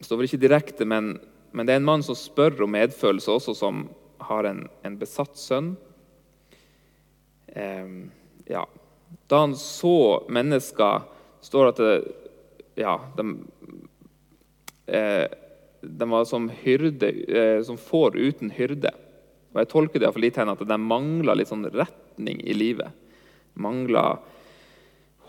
står 0.00 0.16
vel 0.16 0.30
ikke 0.30 0.40
direkte, 0.40 0.86
men, 0.88 1.12
men, 1.52 1.66
det 1.66 1.74
er 1.74 1.82
en 1.82 1.88
mann 1.90 2.04
som 2.04 2.16
spør 2.16 2.64
om 2.64 2.72
medfølelse, 2.72 3.34
også 3.36 3.54
som 3.58 3.84
har 4.30 4.48
en, 4.48 4.64
en 4.86 4.96
besatt 5.00 5.36
sønn. 5.36 5.74
Eh, 7.52 7.92
ja. 8.48 8.64
Da 9.28 9.42
han 9.44 9.52
så 9.58 10.24
mennesker, 10.32 11.04
står 11.44 11.70
at 11.70 11.84
det, 11.84 11.92
ja, 12.80 12.96
de, 13.16 13.26
eh, 14.96 15.28
de 15.80 16.10
var 16.10 16.24
som, 16.24 16.48
hyrde, 16.48 17.08
eh, 17.08 17.62
som 17.62 17.78
får 17.78 18.16
uten 18.16 18.50
hyrde. 18.50 18.92
Og 19.52 19.60
Jeg 19.62 19.70
tolker 19.70 20.02
det 20.02 20.12
for 20.12 20.22
litt 20.22 20.36
hen 20.38 20.52
at 20.52 20.60
de 20.60 20.78
mangla 20.78 21.34
litt 21.34 21.50
sånn 21.50 21.66
retning 21.72 22.42
i 22.44 22.54
livet. 22.54 22.92
Mangla 23.54 24.20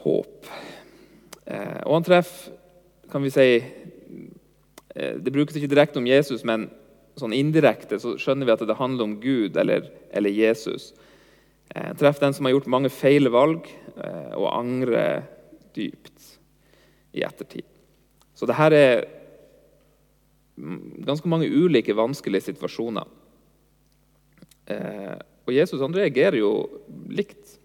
håp. 0.03 0.50
Eh, 1.46 1.79
og 1.86 1.96
han 1.98 2.08
treffer, 2.08 2.58
kan 3.12 3.24
vi 3.24 3.31
si 3.34 3.48
eh, 3.60 5.15
Det 5.20 5.34
brukes 5.34 5.58
ikke 5.58 5.72
direkte 5.72 6.00
om 6.00 6.08
Jesus, 6.08 6.46
men 6.48 6.70
sånn 7.20 7.36
indirekte 7.36 8.00
så 8.00 8.15
skjønner 8.20 8.48
vi 8.48 8.53
at 8.53 8.63
det 8.67 8.79
handler 8.79 9.08
om 9.08 9.17
Gud 9.24 9.58
eller, 9.60 9.89
eller 10.15 10.31
Jesus. 10.31 10.93
Han 11.75 11.96
treffer 12.00 12.25
den 12.25 12.36
som 12.36 12.48
har 12.48 12.53
gjort 12.55 12.70
mange 12.72 12.89
feil 12.91 13.29
valg 13.31 13.67
og 14.36 14.48
angrer 14.51 15.22
dypt 15.75 16.39
i 17.15 17.24
ettertid. 17.24 17.67
Så 18.36 18.48
det 18.48 18.58
her 18.58 18.75
er 18.75 19.03
ganske 21.06 21.30
mange 21.30 21.50
ulike 21.50 21.96
vanskelige 21.98 22.51
situasjoner. 22.51 23.10
Eh, 24.72 25.18
og 25.48 25.53
Jesus 25.56 25.82
han 25.82 25.96
reagerer 25.96 26.39
jo 26.39 26.53
likt. 27.10 27.58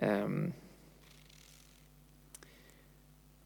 Eh, 0.00 0.34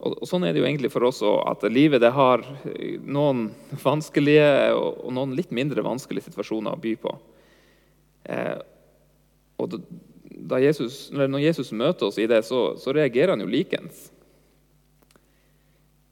og, 0.05 0.13
og, 0.21 0.25
Sånn 0.29 0.45
er 0.45 0.53
det 0.53 0.61
jo 0.61 0.69
egentlig 0.69 0.93
for 0.93 1.09
oss 1.09 1.23
òg, 1.25 1.41
at 1.49 1.65
livet 1.73 2.03
det 2.05 2.13
har 2.15 2.45
noen 3.09 3.49
vanskelige 3.83 4.49
og, 4.77 5.05
og, 5.07 5.13
noen 5.17 5.37
litt 5.39 5.55
mindre 5.55 5.85
vanskelige 5.87 6.29
situasjoner 6.29 6.77
å 6.77 6.83
by 6.83 6.97
på. 7.01 7.15
Eh, 8.29 8.57
og 9.61 9.71
da, 9.73 9.81
da 10.55 10.61
Jesus, 10.61 11.07
når 11.15 11.41
Jesus 11.47 11.73
møter 11.73 12.11
oss 12.11 12.21
i 12.21 12.29
det, 12.29 12.43
så, 12.45 12.75
så 12.81 12.93
reagerer 12.93 13.33
han 13.35 13.45
jo 13.45 13.49
likens. 13.49 14.11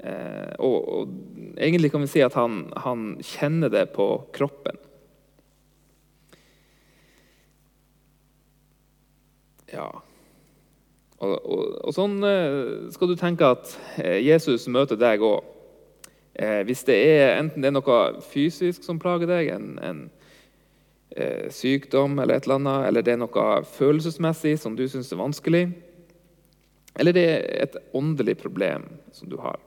Eh, 0.02 0.54
og, 0.58 0.88
og, 0.88 1.10
egentlig 1.54 1.92
kan 1.92 2.02
vi 2.02 2.10
si 2.10 2.22
at 2.24 2.34
han, 2.34 2.64
han 2.82 3.12
kjenner 3.22 3.70
det 3.70 3.84
på 3.94 4.06
kroppen. 4.34 4.80
Ja. 9.72 9.86
Og, 11.22 11.36
og, 11.38 11.62
og, 11.86 11.92
sånn 11.94 12.18
eh, 12.26 12.90
skal 12.92 13.12
du 13.12 13.16
tenke 13.18 13.52
at 13.54 13.76
eh, 14.02 14.18
Jesus 14.26 14.66
møter 14.66 14.98
deg 14.98 15.22
òg. 15.22 15.46
Eh, 16.34 16.62
hvis 16.66 16.82
det 16.88 16.96
er 16.96 17.36
enten 17.36 17.62
det 17.62 17.70
er 17.70 17.76
noe 17.76 18.02
fysisk 18.26 18.82
som 18.82 18.98
plager 18.98 19.30
deg, 19.30 19.52
en, 19.54 19.72
en 19.84 20.04
eh, 21.14 21.46
sykdom 21.52 22.18
eller 22.18 22.40
et 22.40 22.48
eller 22.48 22.58
annet, 22.58 22.86
eller 22.88 23.06
det 23.06 23.14
er 23.14 23.22
noe 23.22 23.48
følelsesmessig 23.76 24.56
som 24.58 24.74
du 24.74 24.86
syns 24.88 25.12
er 25.12 25.20
vanskelig, 25.20 25.66
eller 26.98 27.14
det 27.16 27.28
er 27.28 27.44
et 27.68 27.76
åndelig 27.96 28.40
problem 28.42 28.88
som 29.14 29.30
du 29.30 29.38
har. 29.40 29.60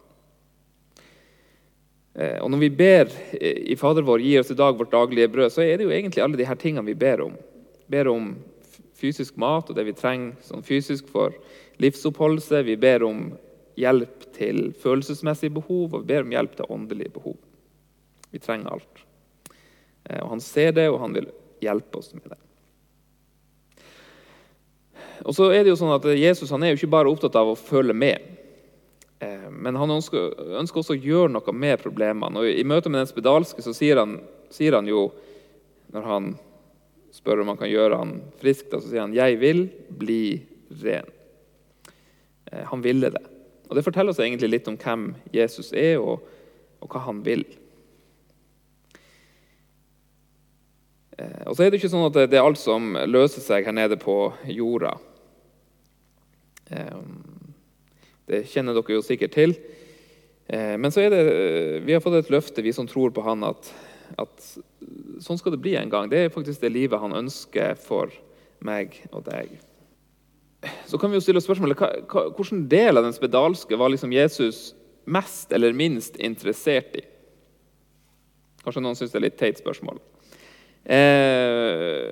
Eh, 2.15 2.39
og 2.39 2.51
Når 2.51 2.61
vi 2.63 2.69
ber 2.69 3.11
i 3.43 3.75
Fader 3.75 4.05
vår, 4.07 4.23
gi 4.23 4.37
oss 4.39 4.51
i 4.51 4.57
dag 4.57 4.77
vårt 4.79 4.93
daglige 4.93 5.31
brød, 5.31 5.51
så 5.51 5.65
er 5.65 5.77
det 5.77 5.87
jo 5.87 5.91
egentlig 5.91 6.23
alle 6.23 6.39
de 6.39 6.47
her 6.47 6.55
tingene 6.55 6.87
vi 6.87 6.95
ber 6.95 7.25
om. 7.25 7.33
Vi 7.85 7.97
ber 7.97 8.07
om 8.07 8.35
fysisk 8.95 9.35
mat 9.37 9.69
og 9.69 9.75
det 9.75 9.83
vi 9.89 9.95
trenger 9.97 10.37
sånn 10.45 10.63
fysisk 10.63 11.09
for 11.11 11.35
livsoppholdelse. 11.83 12.63
Vi 12.63 12.77
ber 12.79 13.03
om 13.03 13.27
hjelp 13.75 14.29
til 14.35 14.69
følelsesmessige 14.79 15.57
behov, 15.57 15.91
og 15.91 16.05
vi 16.05 16.13
ber 16.13 16.23
om 16.23 16.31
hjelp 16.31 16.55
til 16.55 16.71
åndelige 16.71 17.15
behov. 17.17 17.35
Vi 18.31 18.39
trenger 18.39 18.77
alt. 18.77 19.03
Eh, 20.09 20.21
og 20.23 20.29
Han 20.29 20.41
ser 20.43 20.71
det, 20.71 20.89
og 20.89 21.01
han 21.03 21.13
vil 21.13 21.29
hjelpe 21.63 21.99
oss 21.99 22.13
med 22.15 22.31
det. 22.31 22.39
Og 25.25 25.35
så 25.35 25.49
er 25.51 25.63
det 25.63 25.71
jo 25.71 25.79
sånn 25.79 25.95
at 25.95 26.05
Jesus 26.19 26.51
han 26.53 26.63
er 26.63 26.73
jo 26.73 26.79
ikke 26.79 26.95
bare 26.95 27.11
opptatt 27.11 27.35
av 27.39 27.49
å 27.51 27.59
følge 27.59 27.95
med. 27.95 28.19
Eh, 29.65 29.71
men 29.71 29.75
han 29.75 29.91
ønsker, 29.97 30.33
ønsker, 30.59 30.81
også 30.81 30.95
å 30.95 31.01
gjøre 31.01 31.33
noe 31.33 31.53
med 31.53 31.81
problemene. 31.81 32.39
Og 32.39 32.49
I 32.49 32.65
møte 32.67 32.89
med 32.89 33.01
den 33.01 33.09
spedalske 33.09 33.63
så 33.65 33.73
sier 33.73 33.97
han, 33.97 34.19
sier 34.53 34.77
han, 34.77 34.87
jo, 34.87 35.09
når 35.93 36.09
han 36.09 36.33
spør 37.15 37.41
om 37.41 37.53
han 37.53 37.59
kan 37.59 37.71
gjøre 37.71 37.97
han 37.97 38.17
frisk, 38.41 38.69
da, 38.71 38.79
så 38.79 38.89
sier 38.89 39.05
han 39.05 39.13
'Jeg 39.13 39.39
vil 39.39 39.69
bli 39.89 40.45
ren'. 40.83 41.11
Eh, 42.51 42.63
han 42.63 42.81
ville 42.81 43.09
det. 43.09 43.23
Og 43.69 43.75
Det 43.75 43.83
forteller 43.83 44.11
oss 44.11 44.19
egentlig 44.19 44.49
litt 44.49 44.67
om 44.67 44.77
hvem 44.77 45.15
Jesus 45.33 45.73
er, 45.73 45.97
og, 45.97 46.21
og 46.81 46.89
hva 46.89 46.99
han 46.99 47.23
vil. 47.25 47.45
Eh, 51.17 51.47
og 51.47 51.55
så 51.55 51.63
er 51.63 51.71
det 51.71 51.81
ikke 51.81 51.89
sånn 51.89 52.05
at 52.05 52.29
det 52.29 52.37
er 52.37 52.45
alt 52.45 52.59
som 52.59 52.93
løser 52.93 53.41
seg 53.41 53.65
her 53.65 53.73
nede 53.73 53.97
på 53.97 54.33
jorda. 54.45 54.99
Det 58.29 58.45
kjenner 58.49 58.77
dere 58.77 58.97
jo 58.97 59.03
sikkert 59.05 59.35
til. 59.35 59.55
Eh, 60.47 60.75
men 60.77 60.93
så 60.93 61.05
er 61.05 61.13
det, 61.13 61.21
eh, 61.25 61.83
vi 61.85 61.93
har 61.93 62.01
fått 62.01 62.17
et 62.19 62.31
løfte, 62.33 62.63
vi 62.65 62.73
som 62.73 62.87
tror 62.87 63.13
på 63.13 63.23
han, 63.25 63.43
at, 63.43 63.69
at 64.17 64.49
sånn 65.21 65.37
skal 65.37 65.55
det 65.55 65.61
bli 65.61 65.75
en 65.77 65.89
gang. 65.89 66.09
Det 66.09 66.25
er 66.25 66.33
faktisk 66.33 66.61
det 66.61 66.73
livet 66.73 67.01
han 67.01 67.15
ønsker 67.17 67.77
for 67.77 68.13
meg 68.65 68.97
og 69.11 69.25
deg. 69.29 69.57
Så 70.89 70.97
kan 70.97 71.11
vi 71.11 71.19
jo 71.19 71.21
stille 71.21 71.37
oss 71.37 71.45
spørsmålet 71.45 71.77
hvilken 72.09 72.65
del 72.69 72.97
av 72.97 73.05
den 73.05 73.13
spedalske 73.13 73.77
var 73.77 73.91
liksom 73.93 74.13
Jesus 74.13 74.73
mest 75.05 75.51
eller 75.53 75.75
minst 75.77 76.17
interessert 76.17 76.97
i? 76.97 77.03
Kanskje 78.65 78.81
noen 78.81 78.97
syns 78.97 79.13
det 79.13 79.19
er 79.19 79.27
litt 79.27 79.37
teit 79.37 79.61
spørsmål. 79.61 79.99
Eh, 80.85 82.05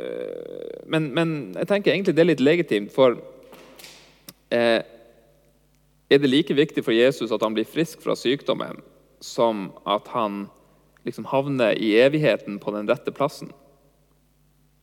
men, 0.89 1.09
men, 1.13 1.53
jeg 1.57 1.69
tenker 1.69 1.93
egentlig 1.93 2.15
det 2.17 2.23
er 2.23 2.31
litt 2.31 2.43
legitimt, 2.45 2.93
for 2.93 3.17
er 6.13 6.21
det 6.21 6.29
like 6.29 6.55
viktig 6.55 6.83
for 6.85 6.95
Jesus 6.95 7.31
at 7.33 7.43
han 7.43 7.55
blir 7.55 7.67
frisk 7.67 8.01
fra 8.03 8.15
sykdommen, 8.17 8.81
som 9.23 9.71
at 9.89 10.09
han 10.13 10.47
liksom 11.07 11.27
havner 11.31 11.75
i 11.79 11.93
evigheten 11.99 12.59
på 12.61 12.73
den 12.75 12.89
rette 12.89 13.13
plassen? 13.15 13.51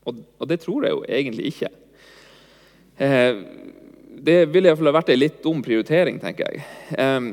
Og, 0.09 0.23
og 0.41 0.49
det 0.49 0.61
tror 0.65 0.85
jeg 0.85 0.97
jo 0.97 1.05
egentlig 1.09 1.53
ikke. 1.53 1.71
Eh, 3.01 3.43
det 4.21 4.39
ville 4.53 4.69
iallfall 4.69 4.93
vært 4.93 5.13
en 5.13 5.21
litt 5.21 5.41
dum 5.45 5.63
prioritering, 5.65 6.21
tenker 6.21 6.51
jeg. 6.51 6.65
Eh, 6.99 7.31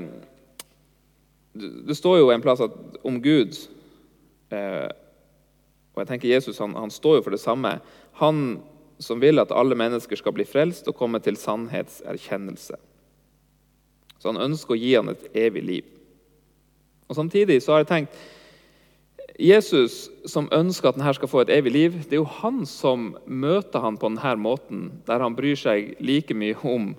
det 1.58 1.98
står 1.98 2.22
jo 2.22 2.32
en 2.32 2.44
plass 2.44 2.62
at, 2.64 2.74
om 3.08 3.18
Gud 3.24 3.56
eh, 4.54 4.90
Og 5.96 6.04
jeg 6.04 6.10
tenker 6.12 6.30
Jesus 6.30 6.60
han, 6.62 6.76
han 6.78 6.94
står 6.94 7.18
jo 7.18 7.24
for 7.26 7.34
det 7.34 7.42
samme. 7.42 7.80
Han 8.22 8.60
som 9.02 9.22
vil 9.22 9.42
at 9.42 9.54
alle 9.54 9.78
mennesker 9.78 10.20
skal 10.20 10.36
bli 10.38 10.46
frelst 10.46 10.88
og 10.90 10.98
komme 10.98 11.20
til 11.24 11.38
sannhetserkjennelse. 11.38 12.78
Så 14.18 14.32
han 14.32 14.42
ønsker 14.50 14.76
å 14.76 14.80
gi 14.80 14.96
han 14.96 15.12
et 15.14 15.30
evig 15.38 15.64
liv. 15.64 15.94
Og 17.08 17.16
Samtidig 17.16 17.62
så 17.64 17.76
har 17.76 17.84
jeg 17.84 17.92
tenkt 17.92 18.18
Jesus 19.38 20.08
som 20.26 20.50
ønsker 20.52 20.90
at 20.90 20.98
denne 20.98 21.14
skal 21.14 21.30
få 21.30 21.44
et 21.44 21.52
evig 21.54 21.72
liv, 21.72 21.98
det 22.10 22.18
er 22.18 22.24
jo 22.24 22.38
han 22.40 22.64
som 22.66 23.12
møter 23.30 23.84
han 23.84 24.00
på 24.02 24.10
denne 24.10 24.34
måten, 24.42 24.88
der 25.06 25.22
han 25.22 25.36
bryr 25.38 25.58
seg 25.60 25.94
like 26.02 26.34
mye 26.34 26.58
om 26.66 26.96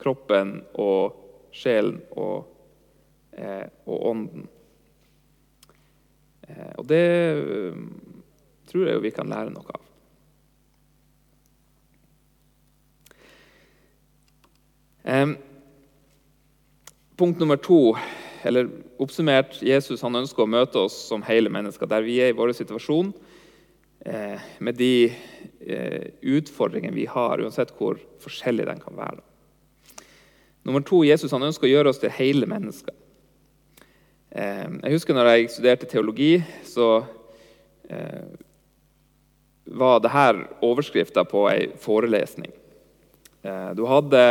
kroppen 0.00 0.62
og 0.80 1.18
sjelen 1.52 2.00
og, 2.16 2.48
eh, 3.36 3.66
og 3.84 4.06
ånden. 4.12 4.48
Eh, 6.48 6.72
og 6.78 6.88
det 6.88 7.04
eh, 7.36 7.76
tror 8.70 8.86
jeg 8.86 8.96
jo 8.96 9.04
vi 9.04 9.12
kan 9.12 9.28
lære 9.28 9.52
noe 9.52 9.76
av. 9.76 9.84
Um, 15.08 15.38
Punkt 17.18 17.40
nummer 17.40 17.56
to, 17.58 17.96
eller 18.46 18.68
oppsummert, 19.02 19.56
Jesus 19.66 20.04
han 20.06 20.14
ønsker 20.20 20.44
å 20.44 20.50
møte 20.50 20.78
oss 20.84 20.94
som 21.08 21.24
hele 21.26 21.50
mennesker, 21.50 21.88
der 21.90 22.04
vi 22.06 22.20
er 22.22 22.30
i 22.30 22.36
vår 22.38 22.52
situasjon, 22.54 23.10
eh, 24.06 24.44
med 24.62 24.78
de 24.78 25.10
eh, 25.10 26.12
utfordringene 26.22 26.94
vi 26.94 27.08
har, 27.10 27.42
uansett 27.42 27.72
hvor 27.74 27.98
forskjellig 28.22 28.68
den 28.68 28.78
kan 28.78 28.94
være. 28.94 29.18
Nummer 30.68 30.84
to, 30.86 31.00
Jesus 31.02 31.34
han 31.34 31.42
ønsker 31.48 31.66
å 31.66 31.72
gjøre 31.72 31.90
oss 31.90 31.98
til 31.98 32.14
hele 32.14 32.46
mennesker. 32.46 32.94
Eh, 34.30 34.68
jeg 34.84 34.94
husker 34.94 35.18
når 35.18 35.32
jeg 35.32 35.50
studerte 35.56 35.90
teologi, 35.90 36.32
så 36.70 37.00
eh, 37.90 38.30
var 39.74 40.06
dette 40.06 40.62
overskrifta 40.70 41.26
på 41.26 41.48
ei 41.50 41.66
forelesning. 41.82 42.54
Eh, 43.42 43.70
du 43.74 43.82
hadde 43.90 44.22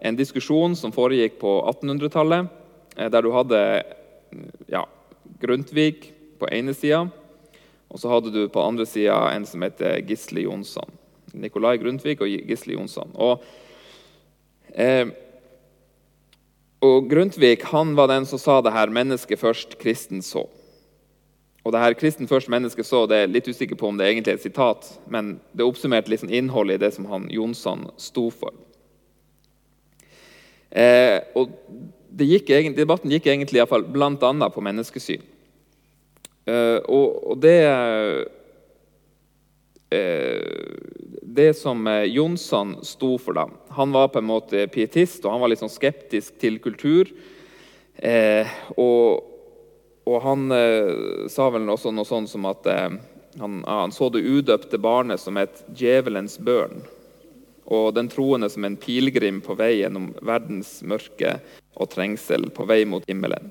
en 0.00 0.16
diskusjon 0.16 0.76
som 0.76 0.92
foregikk 0.94 1.38
på 1.40 1.58
1800-tallet, 1.72 2.48
eh, 2.96 3.10
der 3.10 3.22
du 3.22 3.30
hadde 3.34 3.60
ja, 4.70 4.86
Grundtvig 5.40 6.12
på 6.38 6.48
ene 6.52 6.74
sida, 6.74 7.06
og 7.88 8.00
så 8.00 8.10
hadde 8.10 8.32
du 8.34 8.46
på 8.52 8.62
andre 8.62 8.86
sida 8.88 9.16
en 9.32 9.46
som 9.48 9.62
heter 9.64 10.00
Gisle 10.06 10.46
Jonsson. 10.46 10.90
Nikolai 11.36 11.76
Grundtvig 11.80 12.18
og 12.24 12.28
Gisle 12.48 12.76
Jonsson. 12.76 13.12
Og, 13.14 13.44
eh, 14.74 15.08
og 16.84 17.08
Grundtvig 17.10 17.58
han 17.70 17.94
var 17.96 18.10
den 18.12 18.26
som 18.26 18.38
sa 18.38 18.60
det 18.60 18.72
her 18.72 18.88
'mennesket 18.88 19.38
først, 19.38 19.78
kristen 19.78 20.20
så'. 20.20 20.48
Og 21.64 21.72
det 21.72 21.80
her 21.80 21.94
'kristen 21.94 22.28
først, 22.28 22.48
mennesket 22.48 22.86
så' 22.86 23.08
det 23.08 23.16
er 23.16 23.26
litt 23.26 23.48
usikker 23.48 23.76
på 23.76 23.88
om 23.88 23.96
det 23.96 24.06
egentlig 24.06 24.28
er 24.28 24.34
et 24.34 24.42
sitat, 24.42 24.98
men 25.08 25.40
det 25.52 25.64
oppsummerte 25.64 26.08
liksom 26.08 26.30
innholdet 26.30 26.74
i 26.74 26.84
det 26.84 26.94
som 26.94 27.04
han 27.04 27.28
Jonsson 27.30 27.90
sto 27.96 28.30
for. 28.30 28.52
Eh, 30.70 31.20
og 31.36 31.52
gikk, 32.16 32.50
Debatten 32.76 33.12
gikk 33.12 33.28
egentlig 33.30 33.62
i 33.62 33.68
fall, 33.68 33.86
blant 33.92 34.22
annet 34.26 34.54
på 34.54 34.64
menneskesyn. 34.64 35.22
Eh, 36.46 36.78
og, 36.82 37.22
og, 37.32 37.38
det 37.42 37.58
eh, 39.90 40.84
Det 41.36 41.48
som 41.58 41.82
uh, 41.90 42.04
Jonsson 42.06 42.76
sto 42.86 43.16
for, 43.18 43.34
da 43.34 43.48
Han 43.74 43.90
var 43.92 44.12
på 44.14 44.22
en 44.22 44.28
måte 44.28 44.66
pietist, 44.70 45.24
og 45.24 45.34
han 45.34 45.42
var 45.42 45.50
litt 45.50 45.62
sånn 45.62 45.72
skeptisk 45.72 46.38
til 46.40 46.60
kultur. 46.62 47.10
og, 48.76 49.24
og 50.04 50.16
han 50.20 50.50
sa 51.32 51.46
vel 51.48 51.70
også 51.72 51.90
noe 51.96 52.04
sånn 52.04 52.26
som 52.28 52.44
at 52.44 52.68
han, 53.40 53.62
han, 53.64 53.92
så 53.92 54.10
det 54.12 54.20
udøpte 54.20 54.76
barnet 54.78 55.20
som 55.20 55.36
et 55.40 55.62
djevelens 55.72 56.36
børn. 56.38 56.84
Og 57.66 57.94
den 57.94 58.08
troende 58.08 58.48
som 58.52 58.64
en 58.64 58.78
pilegrim 58.78 59.40
på 59.42 59.56
vei 59.58 59.80
gjennom 59.80 60.12
verdens 60.22 60.78
mørke 60.86 61.38
og 61.74 61.90
trengsel 61.92 62.48
på 62.54 62.66
vei 62.68 62.84
mot 62.88 63.06
himmelen. 63.08 63.50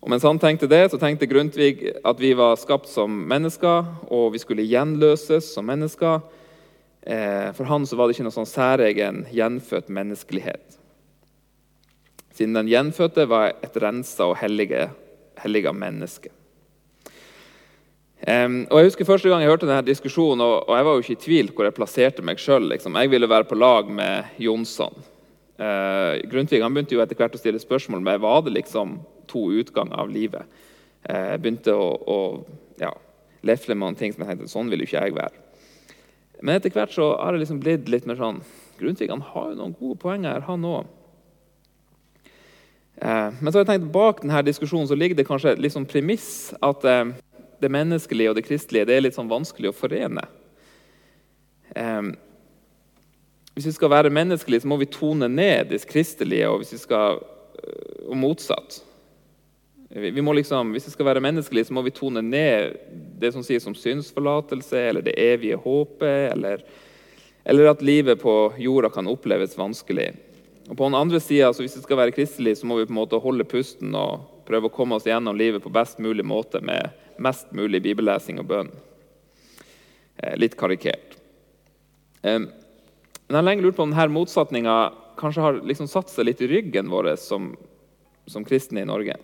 Og 0.00 0.08
Mens 0.08 0.24
han 0.24 0.38
tenkte 0.40 0.68
det, 0.70 0.86
så 0.88 0.98
tenkte 1.00 1.28
Grundtvig 1.28 1.90
at 2.06 2.20
vi 2.22 2.32
var 2.38 2.56
skapt 2.56 2.88
som 2.88 3.12
mennesker, 3.28 3.84
og 4.08 4.32
vi 4.32 4.40
skulle 4.40 4.64
gjenløses 4.64 5.50
som 5.52 5.66
mennesker. 5.68 6.22
Eh, 7.02 7.50
for 7.56 7.68
han 7.68 7.84
så 7.86 7.98
var 7.98 8.08
det 8.08 8.16
ikke 8.16 8.28
noe 8.28 8.38
sånn 8.38 8.48
særegen 8.48 9.24
gjenfødt 9.32 9.92
menneskelighet. 9.92 10.78
Siden 12.32 12.56
den 12.56 12.70
gjenfødte 12.72 13.26
var 13.28 13.52
et 13.60 13.76
rensa 13.76 14.30
og 14.30 14.38
hellige, 14.40 14.88
menneske. 15.76 16.32
Um, 18.20 18.66
og 18.68 18.82
Jeg 18.82 18.90
husker 18.90 19.08
første 19.08 19.30
gang 19.30 19.40
jeg 19.40 19.48
hørte 19.48 19.68
denne 19.68 19.86
diskusjonen, 19.86 20.42
og, 20.44 20.68
og 20.68 20.76
jeg 20.76 20.84
var 20.86 20.96
jo 20.96 21.04
ikke 21.04 21.14
i 21.14 21.22
tvil 21.24 21.52
hvor 21.54 21.64
jeg 21.64 21.76
plasserte 21.76 22.24
meg 22.26 22.40
sjøl. 22.40 22.68
Liksom. 22.68 22.98
Jeg 23.00 23.12
ville 23.14 23.28
være 23.30 23.48
på 23.48 23.56
lag 23.56 23.88
med 23.88 24.36
Jonsson. 24.38 24.96
Uh, 25.60 26.20
Grundtvig 26.28 26.60
han 26.60 26.76
begynte 26.76 26.96
jo 26.96 27.00
etter 27.04 27.16
hvert 27.16 27.36
å 27.36 27.40
stille 27.40 27.60
spørsmål 27.60 28.04
med 28.04 28.20
var 28.20 28.44
det 28.44 28.52
liksom 28.58 28.98
to 29.30 29.46
utganger 29.60 30.02
av 30.02 30.10
livet. 30.12 30.60
Eh, 31.08 31.26
jeg 31.32 31.40
begynte 31.40 31.74
å, 31.76 31.88
å 31.96 32.18
ja, 32.80 32.90
lefle 33.46 33.76
med 33.76 33.86
noen 33.86 33.98
ting 34.00 34.12
som 34.12 34.24
jeg 34.24 34.34
tenkte 34.34 34.52
sånn 34.52 34.72
vil 34.72 34.82
jo 34.82 34.88
ikke 34.88 35.04
jeg 35.04 35.16
være. 35.16 35.44
Men 36.40 36.56
etter 36.56 36.72
hvert 36.74 36.92
så 36.94 37.12
har 37.20 37.32
det 37.32 37.42
liksom 37.42 37.60
blitt 37.62 37.88
litt 37.92 38.08
mer 38.08 38.18
sånn 38.20 38.42
Grundtvig 38.80 39.10
han 39.12 39.20
har 39.20 39.50
jo 39.50 39.56
noen 39.58 39.74
gode 39.76 39.98
poenger, 40.00 40.40
han 40.46 40.62
òg. 40.64 40.86
Uh, 43.00 43.28
men 43.36 43.48
så 43.48 43.58
har 43.58 43.66
jeg 43.66 43.68
tenkt 43.74 43.90
bak 43.92 44.22
denne 44.22 44.40
diskusjonen 44.44 44.88
så 44.88 44.96
ligger 44.96 45.18
det 45.18 45.26
kanskje 45.28 45.52
et 45.52 45.60
liksom 45.60 45.84
premiss 45.88 46.54
at 46.64 46.84
eh, 46.88 47.12
det 47.60 47.70
menneskelige 47.72 48.30
og 48.30 48.36
det 48.38 48.46
kristelige 48.46 48.88
det 48.88 48.96
er 48.96 49.06
litt 49.06 49.16
sånn 49.16 49.30
vanskelig 49.30 49.70
å 49.70 49.76
forene. 49.76 50.24
hvis 53.54 53.66
vi 53.66 53.72
skal 53.72 53.90
være 53.90 54.10
menneskelige, 54.10 54.60
så 54.60 54.68
må 54.68 54.76
vi 54.80 54.86
tone 54.86 55.28
ned 55.28 55.68
det 55.70 55.84
kristelige, 55.86 56.48
og 56.48 56.64
vi 56.64 56.78
skal, 56.78 57.20
og 58.08 58.16
motsatt. 58.16 58.80
Vi 59.90 60.22
må 60.22 60.32
liksom, 60.32 60.72
Hvis 60.72 60.86
vi 60.86 60.90
skal 60.90 61.06
være 61.06 61.20
menneskelige, 61.20 61.64
så 61.64 61.74
må 61.74 61.82
vi 61.82 61.90
tone 61.90 62.22
ned 62.22 62.76
det 63.18 63.32
som 63.34 63.42
sies 63.42 63.66
om 63.66 63.74
synsforlatelse 63.74 64.78
eller 64.78 65.02
det 65.02 65.16
evige 65.18 65.56
håpet, 65.58 66.32
eller, 66.32 66.62
eller, 67.44 67.70
at 67.70 67.82
livet 67.82 68.20
på 68.22 68.52
jorda 68.56 68.88
kan 68.88 69.10
oppleves 69.10 69.58
vanskelig. 69.58 70.12
Og 70.68 70.76
På 70.76 70.84
den 70.84 70.94
andre 70.94 71.20
sida, 71.20 71.50
hvis 71.52 71.76
vi 71.76 71.82
skal 71.82 71.96
være 71.96 72.14
kristelige, 72.14 72.56
så 72.56 72.66
må 72.66 72.78
vi 72.78 72.86
på 72.86 72.94
en 72.94 73.00
måte 73.00 73.18
holde 73.18 73.44
pusten 73.44 73.94
og 73.94 74.44
prøve 74.46 74.70
å 74.70 74.74
komme 74.74 74.94
oss 74.94 75.06
gjennom 75.06 75.36
livet 75.36 75.62
på 75.62 75.72
best 75.74 75.98
mulig 75.98 76.24
måte 76.24 76.62
med 76.62 76.94
mest 77.22 77.52
mulig 77.56 77.82
bibellesing 77.84 78.40
og 78.42 78.48
bønn. 78.50 78.70
Eh, 80.18 80.36
litt 80.40 80.56
karikert. 80.58 81.16
Men 82.22 82.50
jeg 83.30 83.36
har 83.38 83.46
lenge 83.46 83.64
lurt 83.64 83.78
på 83.78 83.86
om 83.86 83.94
denne 83.94 84.12
motsetninga 84.12 84.76
kanskje 85.20 85.44
har 85.44 85.60
liksom 85.64 85.88
satt 85.88 86.10
seg 86.12 86.26
litt 86.26 86.42
i 86.44 86.48
ryggen 86.50 86.90
vår 86.92 87.14
som, 87.20 87.54
som 88.28 88.44
kristne 88.44 88.82
i 88.82 88.88
Norge. 88.88 89.16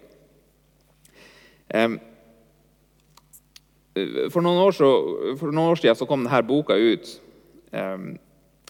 For 4.32 4.40
noen 4.44 4.62
år, 4.62 4.72
så, 4.76 4.88
for 5.36 5.52
noen 5.52 5.74
år 5.74 5.80
siden 5.82 5.98
så 6.00 6.08
kom 6.08 6.24
denne 6.24 6.40
boka 6.48 6.76
ut 6.76 7.10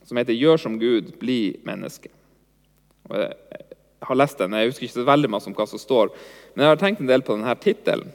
som 0.07 0.17
heter 0.17 0.33
'Gjør 0.33 0.57
som 0.57 0.79
Gud, 0.79 1.19
bli 1.19 1.59
menneske'. 1.65 2.11
Jeg 3.11 4.09
har 4.09 4.15
lest 4.15 4.39
den, 4.39 4.53
jeg 4.53 4.71
husker 4.71 4.87
ikke 4.87 5.01
så 5.01 5.07
veldig 5.07 5.31
mye 5.31 5.47
om 5.47 5.55
hva 5.55 5.67
som 5.67 5.79
står, 5.79 6.11
men 6.55 6.63
jeg 6.63 6.71
har 6.71 6.81
tenkt 6.81 7.01
en 7.01 7.11
del 7.11 7.23
på 7.23 7.35
denne 7.35 7.55
tittelen. 7.59 8.13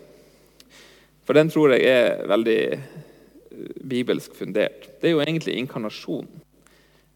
For 1.28 1.38
den 1.38 1.52
tror 1.54 1.76
jeg 1.76 1.86
er 1.88 2.26
veldig 2.30 2.60
eh, 2.72 2.88
bibelsk 3.92 4.36
fundert. 4.38 4.90
Det 5.02 5.10
er 5.10 5.16
jo 5.16 5.24
egentlig 5.24 5.58
inkarnasjon. 5.60 6.28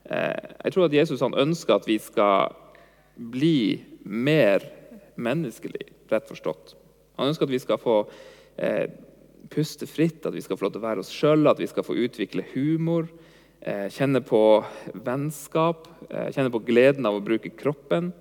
Eh, 0.05 0.53
jeg 0.65 0.75
tror 0.75 0.87
at 0.87 0.97
Jesus 0.97 1.23
han 1.25 1.37
ønsker 1.37 1.75
at 1.77 1.87
vi 1.89 1.97
skal 2.01 2.53
bli 3.15 3.81
mer 4.05 4.65
menneskelig, 5.15 5.87
rett 6.11 6.27
forstått. 6.29 6.75
Han 7.17 7.31
ønsker 7.31 7.47
at 7.47 7.55
vi 7.55 7.61
skal 7.63 7.79
få 7.81 8.01
eh, 8.57 8.91
puste 9.51 9.87
fritt, 9.89 10.25
at 10.25 10.35
vi 10.35 10.43
skal 10.43 10.57
få 10.57 10.67
lov 10.67 10.75
til 10.75 10.83
å 10.83 10.87
være 10.87 11.05
oss 11.05 11.13
sjøl, 11.13 11.47
at 11.49 11.61
vi 11.61 11.69
skal 11.69 11.85
få 11.85 11.95
utvikle 12.05 12.45
humor, 12.53 13.07
eh, 13.61 13.87
kjenne 13.93 14.21
på 14.25 14.41
vennskap, 15.05 15.87
eh, 16.09 16.29
kjenne 16.35 16.53
på 16.53 16.63
gleden 16.67 17.07
av 17.07 17.17
å 17.17 17.23
bruke 17.23 17.53
kroppen. 17.57 18.11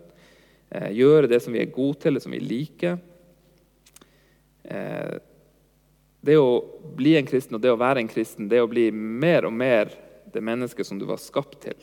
Eh, 0.70 0.90
gjøre 0.96 1.28
det 1.30 1.42
som 1.42 1.52
vi 1.52 1.60
er 1.60 1.74
gode 1.74 2.00
til, 2.00 2.14
det 2.14 2.22
som 2.24 2.32
vi 2.32 2.40
liker. 2.42 2.98
Eh, 4.64 5.18
det 6.24 6.38
å 6.40 6.64
bli 6.96 7.16
en 7.18 7.26
kristen 7.28 7.58
og 7.58 7.62
det 7.64 7.72
å 7.72 7.80
være 7.80 8.00
en 8.00 8.08
kristen, 8.08 8.48
det 8.48 8.62
å 8.62 8.70
bli 8.70 8.88
mer 8.92 9.44
og 9.44 9.52
mer 9.52 9.92
det 10.32 10.40
mennesket 10.40 10.86
som 10.86 10.98
du 10.98 11.04
var 11.08 11.20
skapt 11.20 11.60
til. 11.66 11.76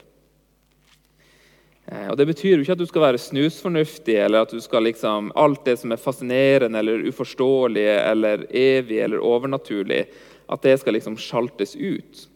Eh, 1.85 2.07
og 2.09 2.17
Det 2.17 2.25
betyr 2.25 2.57
jo 2.57 2.65
ikke 2.65 2.75
at 2.75 2.81
du 2.81 2.87
skal 2.89 3.05
være 3.05 3.21
snusfornuftig, 3.21 4.17
eller 4.17 4.45
at 4.45 4.53
du 4.53 4.61
skal 4.63 4.85
liksom, 4.87 5.31
alt 5.35 5.63
det 5.65 5.77
som 5.81 5.93
er 5.93 6.01
fascinerende 6.01 6.79
eller 6.81 7.05
uforståelig 7.09 7.87
eller 7.95 8.45
evig 8.49 9.01
eller 9.05 9.23
overnaturlig, 9.23 10.05
at 10.51 10.63
det 10.65 10.77
skal 10.81 10.97
liksom 10.97 11.19
sjaltes 11.21 11.75
ut. 11.75 12.27